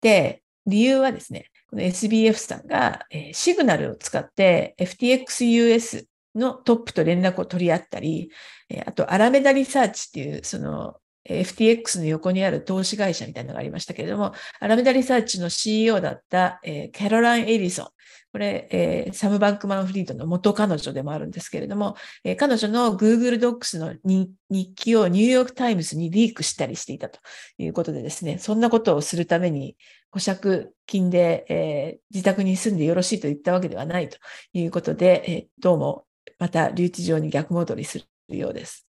[0.00, 8.30] で、理由はですね、この SBF さんが、えーシグナルを使って FTXUS のトップと連絡を取り合ったり、
[8.68, 10.96] えーあとアラメダリサーチっていう、その、
[11.28, 17.86] FTX の横にある投資会社みたいなのがありましたけれども、アラメダリサーチの CEO だった、えーキャロライン・エリソン。
[18.32, 27.20] これ、えーサム・バンクマン・フリードの元彼女でもあるんですけれども、えー彼女の Google Docs の日記をニューヨーク・タイムズにリークしたりしていたと
[27.58, 29.76] いうことでですね、そんなことをするために
[30.10, 34.18] 保釈金で、えー自宅に住んでよろしいと言ったわけではないと
[34.52, 36.06] いうことで、えどうも
[36.38, 37.98] また留置場に逆戻りす
[38.28, 38.87] るようです。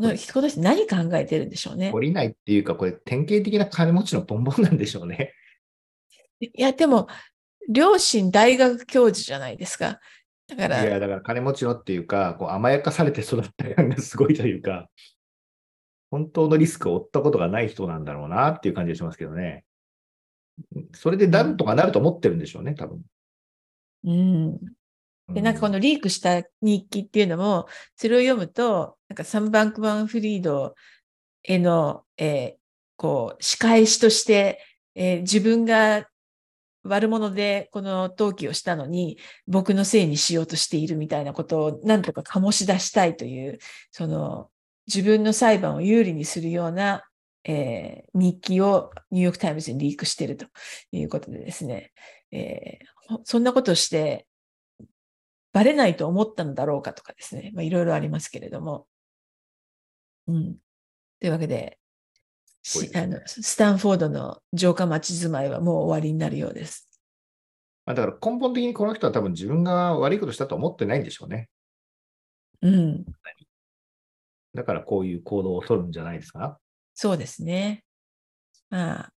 [0.00, 2.00] この人何考えてるんでしょうね降。
[2.00, 5.34] りないっていうか、これ典型的な金持ちのボンボンなんでしょうね。
[6.40, 7.08] いや、でも、
[7.68, 10.00] 両親大学教授じゃないですか。
[10.48, 14.88] だかいや、ら、だから金持ちのっていうか、こう甘やかされて育った感がすごいというか、
[16.10, 19.64] 本当のリスクを負ったことがない人なんだろうなっていう感じがしますけどね。
[20.94, 23.02] それでなんとかなると思ってるんでしょうね、多分。
[24.04, 24.58] うん。
[25.28, 27.66] で、なんかこのリークした日記っていうのも、
[27.96, 30.74] それを読むと、なんかサム・バンクマン・フリード
[31.42, 32.58] への、えー
[32.96, 34.60] こう、仕返しとして、
[34.94, 36.08] えー自分が
[36.84, 43.58] 悪者でこの登記をしたのに、僕のせいにしようとしているみたいなことをなんとか醸し出したいという、
[43.90, 44.50] その
[44.86, 47.04] 自分の裁判を有利にするような、
[47.44, 50.46] えー日記をニューヨーク・タイムズにリークしていると
[50.92, 51.92] いうことでですね、
[52.32, 54.26] えーそんなことをして、
[55.52, 58.86] バレないと思ったのだろうかとかですね、まあ、いろいろありますけれども。
[60.26, 60.56] うん。
[61.20, 61.78] というわけで、ね
[62.62, 66.88] しあのスタンフォードの城下町住まいはもう終わりになるようです。
[67.86, 71.48] まあ、だから根本的にこの人は多分自分が悪いことしたと思ってないんでしょうね。
[72.60, 73.04] うん。
[74.54, 76.58] だからこういう行動を取るんじゃないですか。
[76.94, 77.84] そうですね。
[78.68, 79.12] まあ、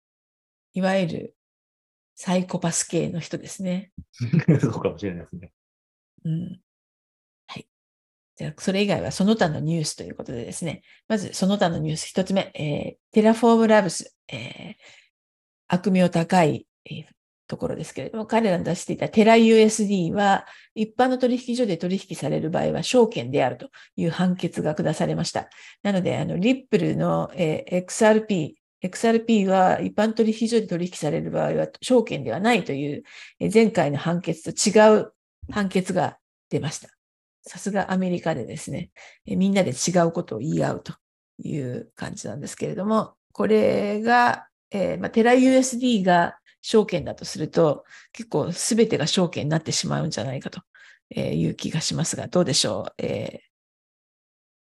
[0.74, 1.34] いわゆる
[2.14, 3.90] サイコパス系の人ですね。
[4.60, 5.52] そうかもしれないですね。
[6.24, 6.60] うん。
[7.46, 7.68] はい。
[8.36, 10.82] じゃあ、それ以外はその他のニュースということでですね。
[11.08, 14.74] まず、その他のニュース一つ目、えーテラフォームラブス、えー
[15.68, 17.04] 悪名高い、えー
[17.50, 20.46] ところですけれども、彼らの出していたテラ USD は、
[20.76, 25.48] 一般の取引所で取引される場合は証券であるという判決が下されました。
[25.82, 28.52] なので、あの、リップルの、えー XRP、
[28.82, 33.02] XRP は一般取引所で取引される場合は証券ではないという、
[33.52, 35.12] 前回の判決と違う
[35.50, 36.18] 判決が
[36.50, 36.88] 出ました。
[37.42, 38.90] さすがアメリカでですね、
[39.26, 40.94] みんなで違うことを言い合うと
[41.38, 50.60] いう感じなんですけれども、これが、えーまあ、テラ USD が証券だとすると、結構すべてが証券になってしまうんじゃないかと
[51.14, 53.50] いう気がしますが、どうでしょう、えー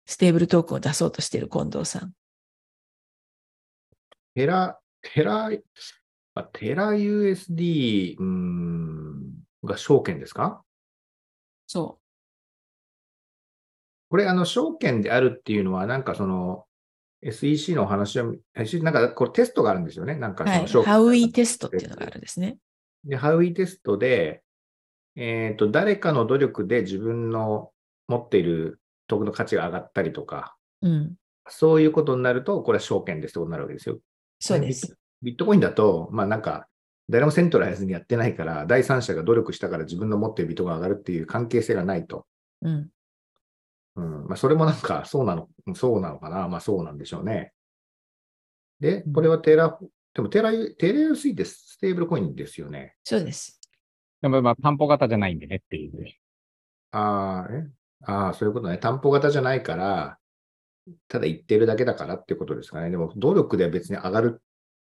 [0.07, 2.13] ステーブルトークンを出そうとしている近藤さん。
[4.35, 5.51] テラ、テラ、
[6.53, 10.63] テラ USD、うん、が証券ですか？
[11.75, 11.99] そ
[14.09, 16.67] これ、あの、証券であるっていうのは、なんかその、
[17.21, 20.15] SEC のお話は、SEC なんかこれテストがあるんですよね。
[20.15, 20.47] なんかう。
[20.47, 20.57] はい。
[20.59, 22.59] その証券ハウイテストっていうのがあるんですね。
[23.03, 24.45] で、ハウイテストで、
[25.17, 27.73] えっと、誰かの努力で自分の
[28.07, 31.15] 持っているトークンの価値が上がったりとか、うん。
[31.49, 33.99] そういうことになると、これは証券ですってことになるわけですよ。
[34.39, 34.97] そうです。
[35.23, 36.69] ビットコインだと、まあなんか、
[37.09, 42.27] 誰もセントライズにやってないから、第三者が努力したから自分の持っているビットが上がるっていう関係性がないと。
[42.63, 42.91] うん。
[43.97, 44.27] うん。
[44.27, 46.49] まあそれもなんか、そうなの、そうなのかな。
[46.49, 47.53] まあそうなんでしょうね。
[48.81, 49.79] でうん、これはテラ、
[50.15, 52.97] でもテラ、テラ USD ってステーブルコインですよね。
[53.05, 53.61] そうです。
[54.23, 55.93] でもまあ、担保型じゃないんでねっていう。
[56.93, 57.67] ああ、え？
[58.07, 58.79] ああ、そういうことね。
[58.79, 60.19] 担保型じゃないから、
[61.09, 62.91] ただ言ってるだけだからってことですかね。
[62.91, 64.43] でも、ドルでは別に上がる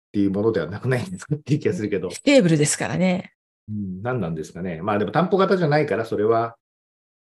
[0.10, 2.10] っていうものではなくないんですかっていう気がするけど。
[2.10, 3.34] ステーブルですからね。
[3.70, 4.82] うん、何なんですかね。
[4.82, 6.56] まあでも担保型じゃないから、それは、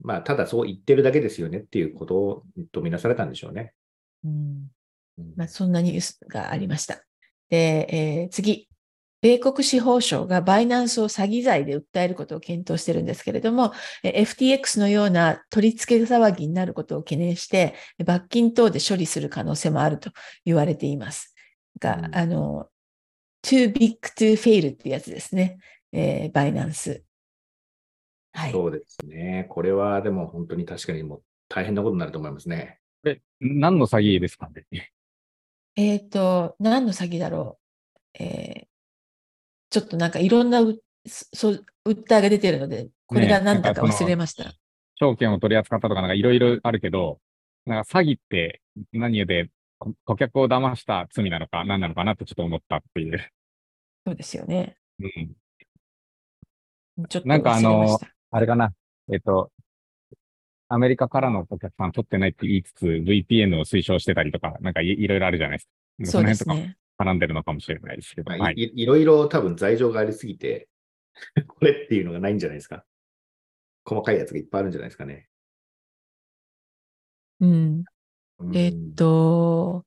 [0.01, 3.73] まあただそう言ってるだけですよねっていうこととみなされたんでしょうね。
[4.23, 4.71] うん。
[5.19, 7.03] うんまあ、そんなニュースがありました。
[7.49, 8.67] で、えー次。
[9.21, 17.75] 米国司法省がバイナンスを詐欺罪で訴えることを検討しているんですけれども、えー FTX のような取り付け騒ぎになることを懸念して、
[18.05, 20.11] 罰金等で処理する可能性もあると
[20.45, 21.35] 言われています。
[21.81, 22.69] が、うんあの、
[23.43, 25.59] too big to fail っていうやつですね。
[25.91, 27.03] えーバイナンス。
[28.33, 28.51] はい。
[28.51, 29.47] そうですね。
[29.49, 32.79] これはでも本当に確かにもう大変なことになると思いますね。
[33.01, 34.91] これ、何の詐欺ですかね？
[35.75, 37.59] えっ、と、何の詐欺だろ
[38.19, 38.23] う？
[38.23, 38.69] えー
[39.71, 41.51] ちょっとなんかいろんなうそ
[41.85, 44.51] 訴えが出てるので、これが何だか忘れました。
[44.95, 47.19] 証券を取り扱ったとかなんかいろいろあるけど、
[47.67, 48.61] なんか詐欺って
[48.93, 49.51] 何でこ
[50.05, 53.31] 顧客を騙した罪なのか何なのかなってちょっと思ったっていう。
[54.05, 54.77] そうですよね。
[54.99, 55.35] うん。
[57.07, 57.99] ちょっとなんかあの。
[58.31, 58.73] あれかな。
[59.11, 59.51] えっと、
[60.67, 65.65] アメリカからのお客さん取ってないって言いつつ VPN を推奨してたりとか、なんかいいろいろあるじゃないで
[66.05, 66.13] すか。
[66.19, 66.77] そうでの辺とかすね。
[66.99, 68.29] 絡んでるのかもしれないですけど。
[68.29, 68.63] まあ、はいい。
[68.63, 70.67] いいろいろ多分罪状がありすぎて、
[71.47, 72.85] これっていうのがないんじゃないですか。
[73.83, 75.27] 細かいやつがいっぱいあるんじゃないですかね。
[77.39, 77.85] うん。
[78.39, 79.85] うんえっと、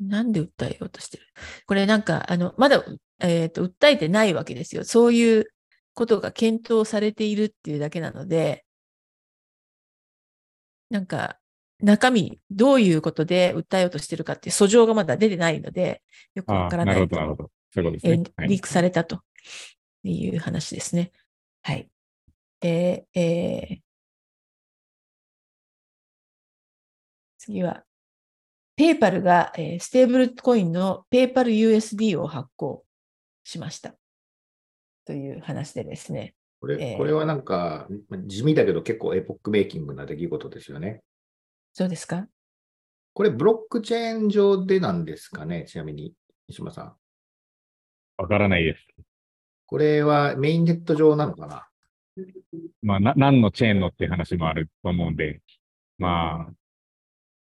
[0.00, 1.24] なんで訴えようとしてる？
[1.66, 2.84] これなんか、あの、まだ、
[3.20, 4.84] えっと、訴えてないわけですよ。
[4.84, 5.46] そういう
[5.94, 8.64] ことが検討されているっていうだけなので、
[10.90, 11.38] なんか、
[11.80, 16.02] 中身、どういうことで訴えようとしてるかっていう訴状がまだ出てないので、
[16.34, 17.50] よくわからないとなるほど。
[17.74, 18.48] そういうことですえね。
[18.48, 19.20] リークされたと
[20.04, 21.12] いう話ですね。
[21.62, 21.90] はい。
[22.60, 23.81] で、えー
[27.52, 27.84] 次は、
[28.76, 32.82] ペイパルが、えーステーブルコインのペイパル USD を発行
[33.44, 33.94] しました。
[35.04, 36.34] という話でですね。
[36.60, 41.02] これえーこれはなんか、ま地味だけど結構エポックメイキングな出来事ですよね。
[41.74, 42.26] そうですか？
[43.12, 46.14] これブロックチェーン上でなんですかねちなみに、
[46.48, 46.96] 西間さん。
[48.16, 48.86] わからないです。
[49.66, 51.68] これはメインネット上なのかな？
[52.82, 55.40] まあ、な、何のチェーンのっていう話もあると思うんで、
[55.98, 56.52] まあ、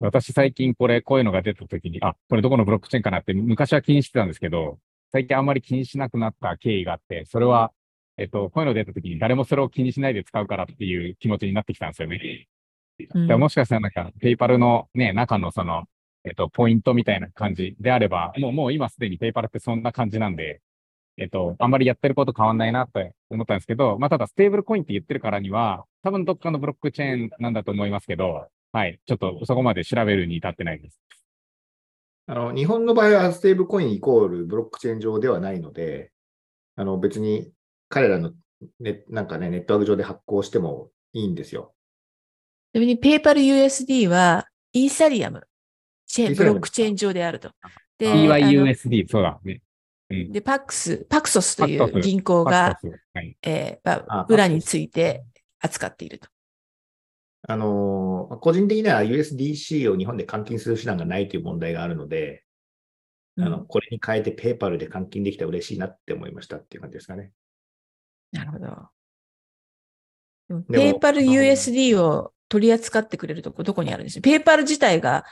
[0.01, 4.79] 私最近これ、こういうのが出たときに、あ、これどこのブロックチェーンかなって昔は気にしてたんですけど、
[5.11, 7.71] 最近あんまり気にしなくなった経緯があって、それは、
[8.17, 12.47] えっと、こういうの出たときに誰もそれを気にしないで使うからっていう気持ちになってきたんですよね。
[13.15, 15.85] うんもしかしたらなんか、ペイパルのね、中のその、
[16.23, 20.61] えっと、ポイントみたいな感じであれば、もう、もう今すでにペイパルってそんな感じなんで、
[21.17, 30.99] えっと、あんまりやってること変わんないなって思ったんですけど、まあ、ただステーブルコインって言ってるからには、多分どっかのブロックチェーンなんだと思いますけど、はい、ちょっとそこまで調べるに至ってないです。
[32.27, 36.11] あの日本の場合はステーブルコインイコールブロックチェーン上ではないので、
[36.75, 37.51] あの別に
[37.89, 38.31] 彼らの
[38.79, 41.73] ネなんかね、ネットワーク上で発行してもいいんですよ。
[42.71, 45.43] ちなみにペイパル USD はイーサリアム、
[46.07, 47.51] チェーンブロックチェーン上であると。
[47.97, 49.61] で、あの PYUSD、そうだね。
[50.09, 50.31] うん。
[50.31, 52.79] で、パックス、パクソスという銀行パが
[53.13, 53.37] はい。
[53.41, 55.25] えーまああ、裏について
[55.59, 56.29] 扱っていると。
[57.47, 62.43] あのー個人的には USDC を日本で換金する手段がないという問題があるので、
[63.37, 67.31] あのうんこれに変えてペーパルで換金できたら嬉しいなって思いましたっていう感じですかね。
[68.31, 68.89] なるほど。
[70.71, 74.21] ペイパル USD を取り扱ってくれるとこどこにあるんです？
[74.21, 75.25] ペイパル自体が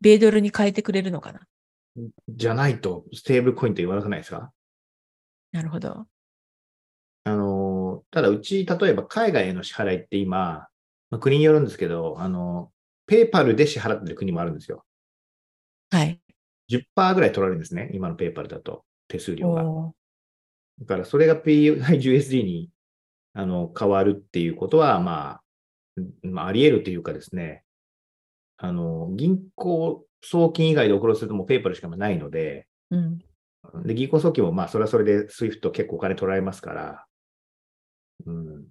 [0.00, 1.40] 米ドルに変えてくれるのかな？
[2.28, 4.50] じゃないとステーブルコインと言わなくないですか？
[5.52, 6.06] なるほど。
[7.24, 10.66] あのーただうち、例えば海外への支払いって今、
[11.12, 12.72] まあ国によるんですけど、あの
[13.06, 14.84] ペイパルで支払ってる国もあるんですよ。
[15.90, 16.18] はい。
[16.70, 19.92] 10%ぐらい取られるんですね、今のペイパルだと、手数料が。
[20.80, 22.70] だからそれが PUSD に
[23.34, 25.40] あの変わるっていうことは、ま
[25.96, 27.62] あ、まあ、あり得るというかですね、
[28.56, 33.18] あの銀行送金以外で送ろうとするともうペイパルしかないので、うん。
[33.84, 37.04] で銀行送金もまあそれはそれで SWIFT 結構お金取られますから、
[38.26, 38.64] うん、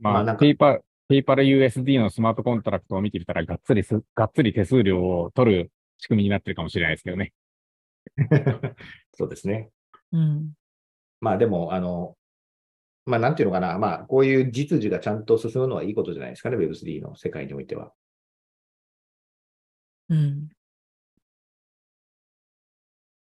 [0.00, 0.80] まあ、まあなんかペイパ、ペ
[1.14, 7.32] イパル USD のスマートコントラクトを見てみたら、がっつりす、がっつり手数料を取る仕組みになってるかもしれないですけどね。
[9.14, 9.70] そうですね。
[10.12, 10.52] うん。
[11.20, 12.16] まあでも、あの、
[13.04, 17.92] まあなんていうのかな、まあこういう実需がちゃんと進むのはいいことじゃないですかね、Web3 の世界においては。
[20.08, 20.48] うん。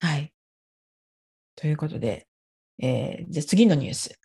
[0.00, 0.32] はい。
[1.56, 2.26] ということで、
[2.78, 4.18] えーじゃあ次のニュース。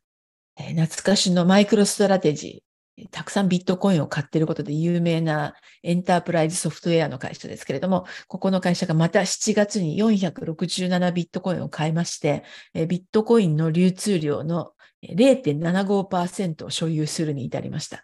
[0.57, 2.72] えー懐かしのマイクロストラテジー。
[3.11, 14.73] たくさんビットコインを買っていることで有名なエンタープライズソフトウェアの会社ですけれども、ここの会社がまた7月に467ビットコインを買いまして、ビットコインの流通量の
[15.03, 18.03] 0.75%を所有するに至りました。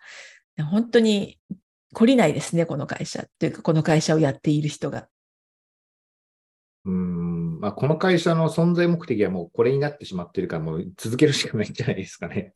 [0.72, 1.40] 本当に
[1.94, 3.26] 懲りないですね、この会社。
[3.40, 5.08] というか、この会社をやっている人が。
[6.86, 12.54] うん、まあこの会社の存在目的はもうこれになってしまっているから、もう続けるしかないんじゃないですかね。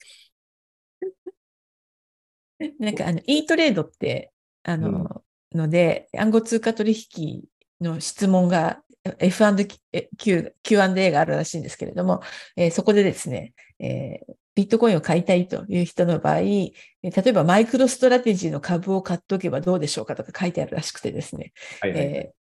[2.80, 4.32] なんか、あの、e トレードって、
[4.64, 7.43] あの、ので、暗号通貨取引
[7.82, 8.82] の質問が
[9.20, 12.22] F&Q、Q&A があるらしいんですけれども、
[12.55, 16.72] えーそこでですね、えービットコインを買いたいという人の場合、えー
[17.03, 22.43] 例えばマイクロストラテジーの株を買っておけばどうでしょうかとか書いてあるらしくてですね、はいはいえー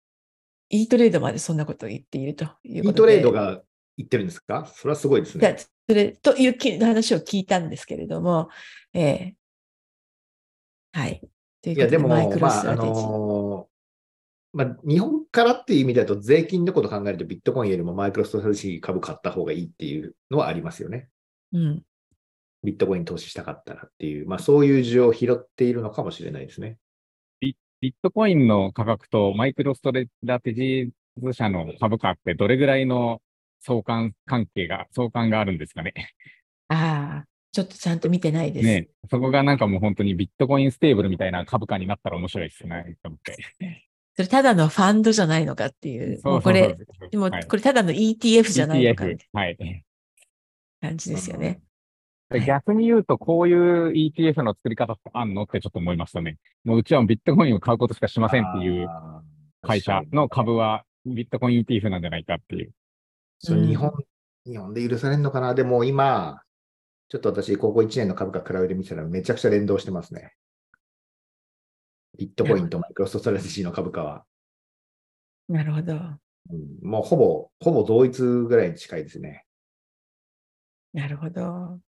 [0.69, 3.13] E トレードまでそんなことを言っているということで。
[3.17, 3.61] E トレードが
[3.97, 4.65] 言ってるんですか？
[4.75, 5.57] それはすごいですね。
[5.87, 8.49] それというき話を聞いたんですけれども、
[8.93, 9.33] えー
[10.95, 11.21] はい。
[11.61, 12.75] といういや、でも、まあ、あ。
[12.75, 13.75] のー
[14.57, 21.09] まあ、日本からっていう意味だと、税金のこと考えると、ビットコインよりもマイクロストラテジー株買った方がいいっていうのはありますよね。
[21.51, 21.83] うん。
[22.63, 26.77] ビットコインに投資したかったらっていう、まあ、そういう需要を拾っているのかもしれないですね。
[27.41, 29.91] ビビットコインの価格とマイクロスト
[30.23, 33.21] ラテジーズ社の株価ってどれぐらいの
[33.59, 35.93] 相関関係が、相関があるんですかね？
[36.69, 38.65] ああ、ちょっとちゃんと見てないです。
[38.65, 42.97] ねそこがなんかもう本当にビットコインステーブルみたいな株価になったら面白いですね。
[43.01, 43.85] と思って。
[44.13, 46.75] それただのファンドじゃないのかっていう、もうこれ、
[47.11, 49.83] でもはいこれただの ETF じゃないのかみ ETF たいはい。
[50.81, 51.61] な感じですよね。
[52.45, 56.35] 逆に言うと、こういう ETF の作り方ってあんのってちょっと思いましたね。
[56.65, 58.89] もううちはビットコインを買うことしかしませんっていう
[59.61, 62.73] 会社の株はビットコイン ETF なんじゃないかっていう
[63.41, 63.93] 日本、
[64.45, 66.41] 日本で許されるのかなでも今、
[67.09, 70.33] ちょっと私、高校1年の株価比べてみたらめちゃくちゃ連動してますね。
[72.17, 74.25] ビットコインとマイクロストラテジーの株価は、
[75.47, 75.93] なるほど。
[75.93, 76.19] うん
[76.83, 79.45] もうほぼ、ほぼ同一ぐらいに近いですね。
[80.93, 81.41] なるほど。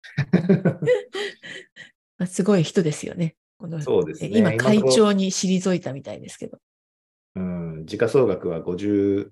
[2.18, 3.36] まあすごい人ですよね。
[3.58, 4.32] このそうですね。
[4.34, 6.60] え今、会長に退いたみたいですけど。
[7.36, 9.30] うん、時価総額は54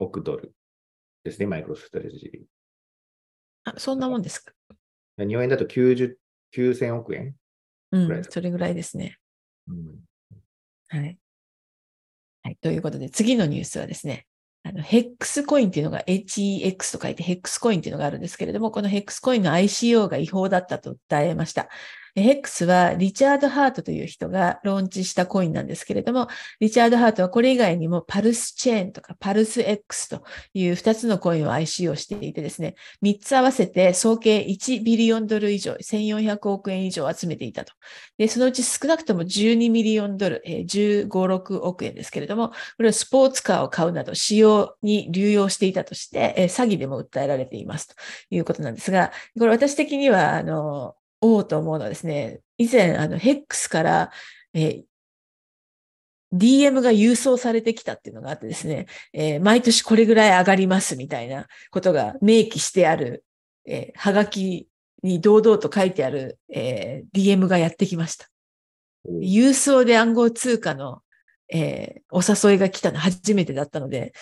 [0.00, 0.52] 億ドル
[1.22, 2.46] ですね、マイクロストラテジ
[3.66, 4.52] あ、そんなもんですか？
[5.18, 5.28] ー。
[5.28, 6.16] 日本円だと90
[6.54, 7.34] 9000億円、
[7.92, 9.18] うん、ぐらいですそれぐらいですね。
[9.68, 9.96] うん
[10.88, 11.18] はい。
[12.44, 12.56] はい。
[12.60, 14.26] ということで、次のニュースはですね、
[14.62, 21.68] あの、ヘックスコインっていうのが HEX と書いてヘックスコインっていうのがあるんですけれども、このヘックスコインの ICO が違法だったと訴えました。
[22.16, 26.28] でヘックスはリチャード・ハートという人がローンチしたコインなんですけれども、
[26.60, 30.22] リチャード・ハートはこれ以外にもパルスチェーンとかパルス X と
[30.54, 37.74] いう2つのコインを ICO していてですね、3つ合わせて総計1ビリオンドル以上、1400億円以上集めていたと。
[38.16, 47.94] で、そのうち少なくとも12ミリオンドル、え15、6億円ですけれども、これをスポーツカーを買うなど使用に流用していたとして、詐欺でも訴えられていますと
[48.30, 54.10] いうことなんですが、これ私的には、あの、おおと思うのはですね、以前、あの、ヘックスから、
[54.52, 54.84] えー
[56.32, 63.24] DM が郵送されてきたっていうのがあってですね、えー毎年これぐらい上がりますみたいなことが明記してある、
[63.64, 64.68] えーはがき
[65.02, 68.26] に堂々と書いてある、えー DM がやってきました。
[69.08, 71.00] 郵送で暗号通貨の、
[71.52, 74.12] えーお誘いが来たの初めてだったので、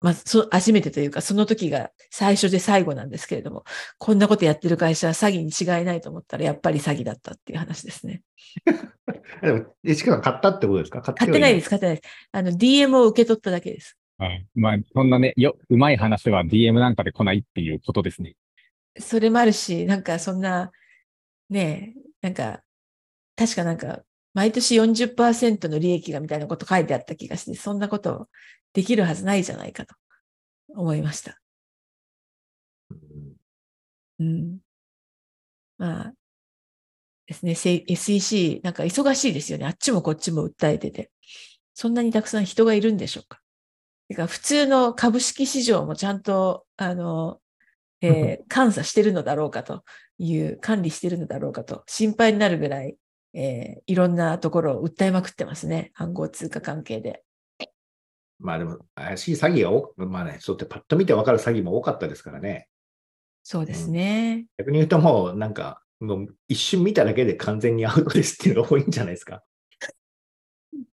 [0.00, 3.64] まあ、そ初めてというか、その時が最初で最後なんですけれども、
[3.98, 8.22] こんなことやってる会社は詐欺に違いないと思ったら、やっぱり詐欺だったっていう話ですね。
[9.42, 11.00] でも、石川さん買ったってことですか？
[11.00, 12.08] 買買ってないです、買ってないです。
[12.32, 13.96] あの、DM を受け取っただけです。
[14.18, 14.46] はい。
[14.54, 18.34] まあ、そんなね、よ、うまい話は DM なんかで来ないっていうことですね。
[18.98, 20.70] それもあるし、なんかそんな、
[21.50, 22.62] ねえ、なんか、
[23.36, 24.00] 確かなんか、
[24.32, 28.28] 毎年40%の利益がみたいなこと書いてあった気がして、そんなこと
[28.76, 29.94] できるはずないじゃないかと
[30.68, 31.40] 思いました。
[32.90, 33.36] うん
[34.18, 34.58] うん。
[35.78, 36.12] まあ、
[37.26, 39.64] ですね、せ SEC、なんか忙しいですよね。
[39.64, 41.10] あっちもこっちも訴えてて。
[41.72, 43.40] そんなにたくさん人がいるんでしょうか。
[44.08, 47.40] てか普通の株式市場もちゃんと、あの、
[48.02, 49.84] えー監査してるのだろうかと
[50.18, 52.98] いう、管理してるのだろうかと心配になるぐらい、
[53.32, 55.92] えーいろんなところを訴えまくってますね。
[55.94, 57.25] 暗号通貨関係で。
[58.38, 62.68] まあでも、怪しい詐欺が多く、まあね、そうやってパッと見て分かる詐欺も多かったですからね。
[63.42, 64.46] そうですね。
[64.58, 69.42] 逆に言うともう、なんか、もう一瞬見ただけで完全にアウトですっていうのが多いんじゃないですか。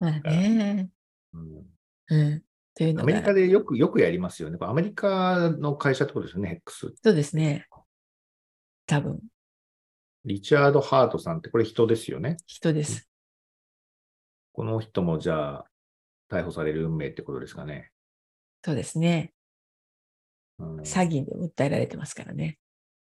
[0.00, 0.90] まあね。
[1.32, 1.66] うん
[2.10, 2.42] うん。
[3.00, 4.58] アメリカが、でよく、よくやりますよね。
[4.60, 6.92] アメリカの会社ってことですよね、ヘックス。
[7.02, 7.66] そうですね。
[8.86, 9.20] 多分、
[10.24, 12.36] リチャード・ハートさんってこれ人ですよね。
[12.46, 13.10] 人です。
[14.52, 15.67] この人もじゃあ、
[16.30, 17.90] 逮捕される運命ってことですかね。
[18.64, 19.32] そうですね。
[20.58, 22.58] うん、詐欺で訴えられてますからね。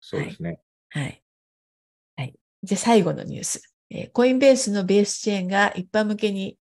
[0.01, 0.60] そうですね。
[0.89, 1.24] はい。
[2.16, 2.36] はい。
[2.64, 3.62] じゃあ最後のニュース。
[3.89, 6.60] えーコインベースのベースチェーンが一般向けに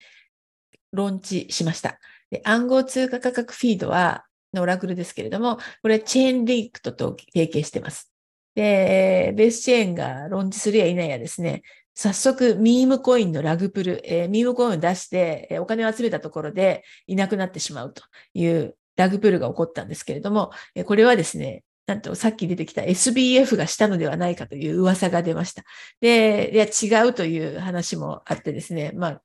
[0.92, 1.98] ローンチしました。
[2.30, 8.12] で暗号通貨価格フィードは、のオラクルですけれども、これはチェーンリンクとと提携してます。
[8.54, 11.62] で、ベースチェーンがローンチするや否やですね、
[11.96, 18.02] 早速、ミームコインのラグプル、えーミームコインを出して、えーお金を集めたところでいなくなってしまうと
[18.34, 25.62] いうラグプルが起こったんですけれども、えーこれはですね、なんとさっき出てきた SBF がしたのではないかという噂が出ました。
[26.00, 29.22] で、いや違うという話もあってですね、まあ、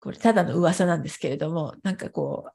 [0.00, 2.52] これただの噂なんですけれども、なんかこう、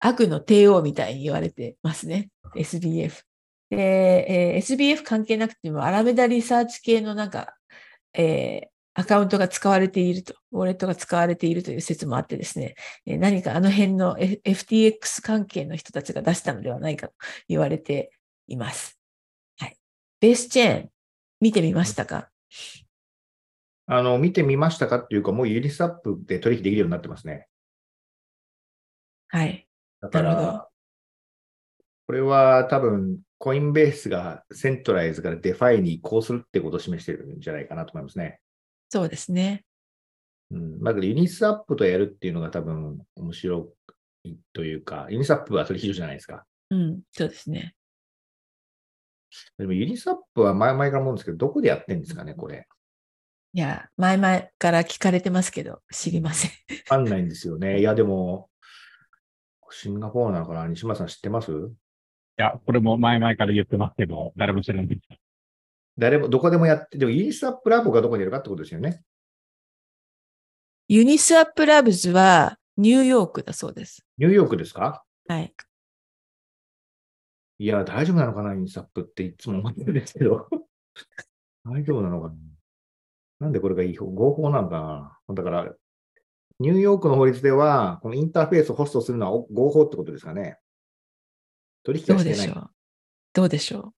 [0.00, 3.22] 悪の帝王みたいに言われてますね、SBF。
[3.70, 7.54] えー SBF 関係なくても、アラメダリサーチ系のなんか、
[8.14, 12.74] えーアカウントが使われていると、ウォレットが使われているという説もあってですね、
[13.04, 17.14] えー何かあの辺の FTX 関係の人たちが出したのではないかと
[17.46, 18.10] 言われて
[18.46, 18.98] います。
[19.58, 19.76] はい。
[20.20, 20.90] ベースチェーン、
[21.42, 22.30] 見てみましたか？
[23.86, 27.48] あの、見てみましたかっていうか、もうユニスアップで取引できるようになってますね。
[29.28, 29.68] はい。
[30.00, 30.68] だかなるほら、
[32.06, 38.40] これは多分、コインベースが centralized から DeFi に移行するってことを示してるんじゃないかなと思いますね。
[38.88, 39.64] そうですね。
[40.50, 40.80] うん。
[40.80, 43.72] まずユニスワップとやるっていうのが多分面白
[44.24, 46.44] いというか、ユニスワップは取引所じゃないですか。
[46.70, 47.74] うん、そうですね。
[49.58, 52.66] でもユニスワップは前々から思うんですけど、どこでやってんですかね、これ。
[53.52, 56.50] いや、前々から聞かれてますけど、知りません。
[56.50, 56.56] わ
[56.86, 57.80] かんないんですよね。
[57.80, 58.50] いや、でも、
[59.70, 60.68] シンガポールなのかな？
[60.68, 61.50] 西村さん知ってます？
[61.52, 61.54] い
[62.36, 65.00] や、これも前々から言ってますけど、誰も知らない。
[65.98, 69.02] 誰も、どこでもやって、でも Uniswap Labs がどこにいるかってことですよね。
[70.88, 74.04] Uniswap Labs はニューヨークだそうです。
[74.18, 75.04] ニューヨークですか？
[75.26, 75.54] はい。
[77.58, 80.48] いや、大丈夫なのかな、 Uniswap っていつも思ってるんですけど。
[81.64, 82.34] 大丈夫なのかな？
[83.40, 85.34] なんでこれがいい方合法なのかな？
[85.34, 85.74] だから、
[86.60, 90.58] ニューヨークの法律では、このインターフェースをホストするのはお合法ってことですかね？
[91.82, 92.38] 取引どはしてない。
[92.38, 92.70] うでしょう？
[93.32, 93.92] どうでしょう？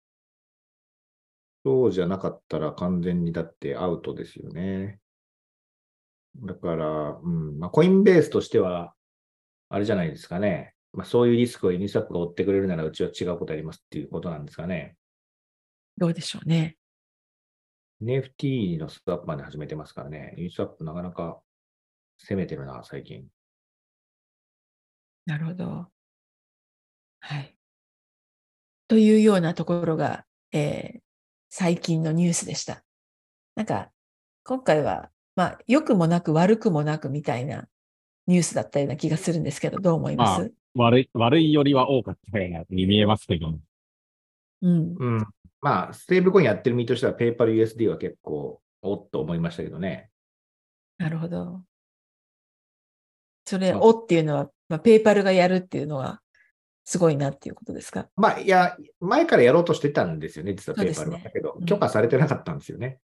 [1.67, 5.01] そうじゃなかったら完全にだってアウトですよね。
[6.37, 8.93] だから、うん、まあ、コインベースとしては、
[9.67, 10.75] あれじゃないですかね。
[10.93, 14.95] まあ、そういうリスクをユニスアップが負ってくれるなら、うちは違うことやりますっていうことなんですかね。
[15.97, 16.77] どうでしょうね。
[18.01, 20.35] NFT のスワップまで始めてますからね。
[20.37, 21.41] ユニスワップなかなか
[22.17, 23.27] 攻めてるな、最近。
[25.25, 25.87] なるほど。
[27.19, 27.57] はい。
[28.87, 31.06] というようなところが、えー
[31.49, 32.83] 最近のニュースでした。
[33.55, 33.91] なんか、
[34.43, 37.67] 今回は、まあ、良くもなく悪くもなくみたいな
[38.27, 43.59] ニュースだったような気がするんですけど、どう思います、悪い、悪いよりは多かったように見えますけど。
[44.61, 44.95] うん。
[44.97, 45.27] うん。
[45.61, 50.09] まあ、ステーブルコインやってる身としては、ペーパル USD は結構、おっと思いましたけどね。
[50.97, 51.63] なるほど。
[53.45, 56.21] それ、まあおっていうのは、まあ、ペーパルがやるっていうのは、
[56.89, 58.07] すごいなっていうことですか？
[58.15, 61.19] まあ、いや、前からやろうとしてたんですよね、実はペーパルは。
[61.19, 62.99] だけどう、ん許可されてなかったんですよね。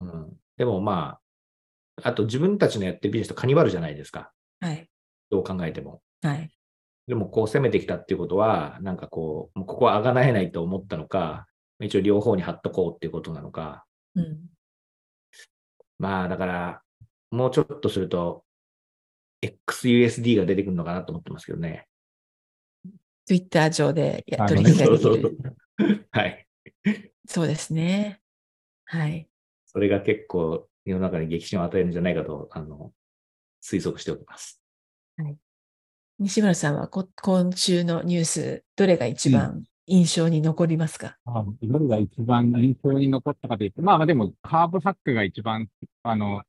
[0.00, 0.32] うんうん。
[0.56, 1.18] でもま
[1.96, 4.30] あ、あと自分たちのやってるビジネスとカニバルじゃないですか。
[4.60, 4.88] はい。
[5.28, 6.02] どう考えても。
[6.22, 6.52] はい。
[7.08, 11.48] でも、こう攻めてきたっていうことは、なんかこうここはあがなえないと思ったのか、
[11.80, 13.84] 一応両方に貼っとこうっていうことなのか。
[14.14, 14.38] うん。
[15.98, 16.82] まあ、だから、
[17.32, 18.44] もうちょっとすると、
[19.42, 21.88] XUSD が出てくるのかなと思ってますけどね。
[23.28, 25.38] Twitter 上でやあ取引ができそうる。
[25.78, 26.46] そうはい。
[27.26, 28.22] そうですね。
[28.86, 29.28] はい。
[29.66, 32.90] それが結構世の中に激震を与えるんじゃないかと、あの、
[33.62, 34.62] 推測しております。
[36.18, 45.68] 西村さんはこ今週のニュース、どれが一番印象に残りますか、あどれが一番印象に残ったかというと、まあまあでも、カーブハックが一番、
[46.02, 46.44] あの、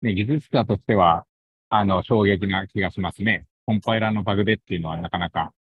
[0.00, 1.26] ね、技術者としては、
[1.68, 3.44] あの、衝撃な気がしますね。
[3.66, 5.61] コンパイラーのバグでっていうのはなかなか、うん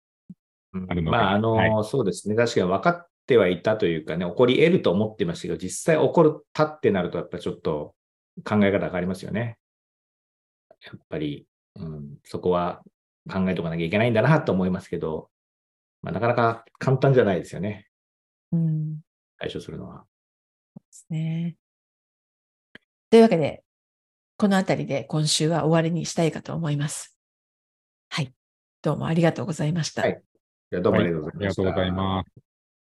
[0.72, 2.34] あるのかまあ、あの、はそうですね。
[2.36, 7.94] 確かに分かってはいたというかね、起こり得ると思ってましたけど、実際起こったってなると、やっぱりちょっと
[8.44, 9.58] 考え方が変わりますよね。
[10.84, 11.46] やっぱり、
[11.76, 12.82] うん、そこは
[13.30, 15.28] 考えとかなきゃいけないんだなと思いますけど、
[16.02, 17.88] まあ、なかなか簡単じゃないですよね。
[18.52, 19.00] うん。
[19.38, 20.04] 対処するのは。
[20.76, 21.56] ですね。
[23.10, 23.64] というわけで、
[24.36, 27.16] このあたりで今週は終わりにしたいかと思います。
[28.08, 28.32] はい。
[28.82, 30.02] どうもありがとうございました。
[30.02, 30.22] はい
[30.72, 31.62] いやどうもありがとうございました。
[31.62, 32.49] ありがとうございます。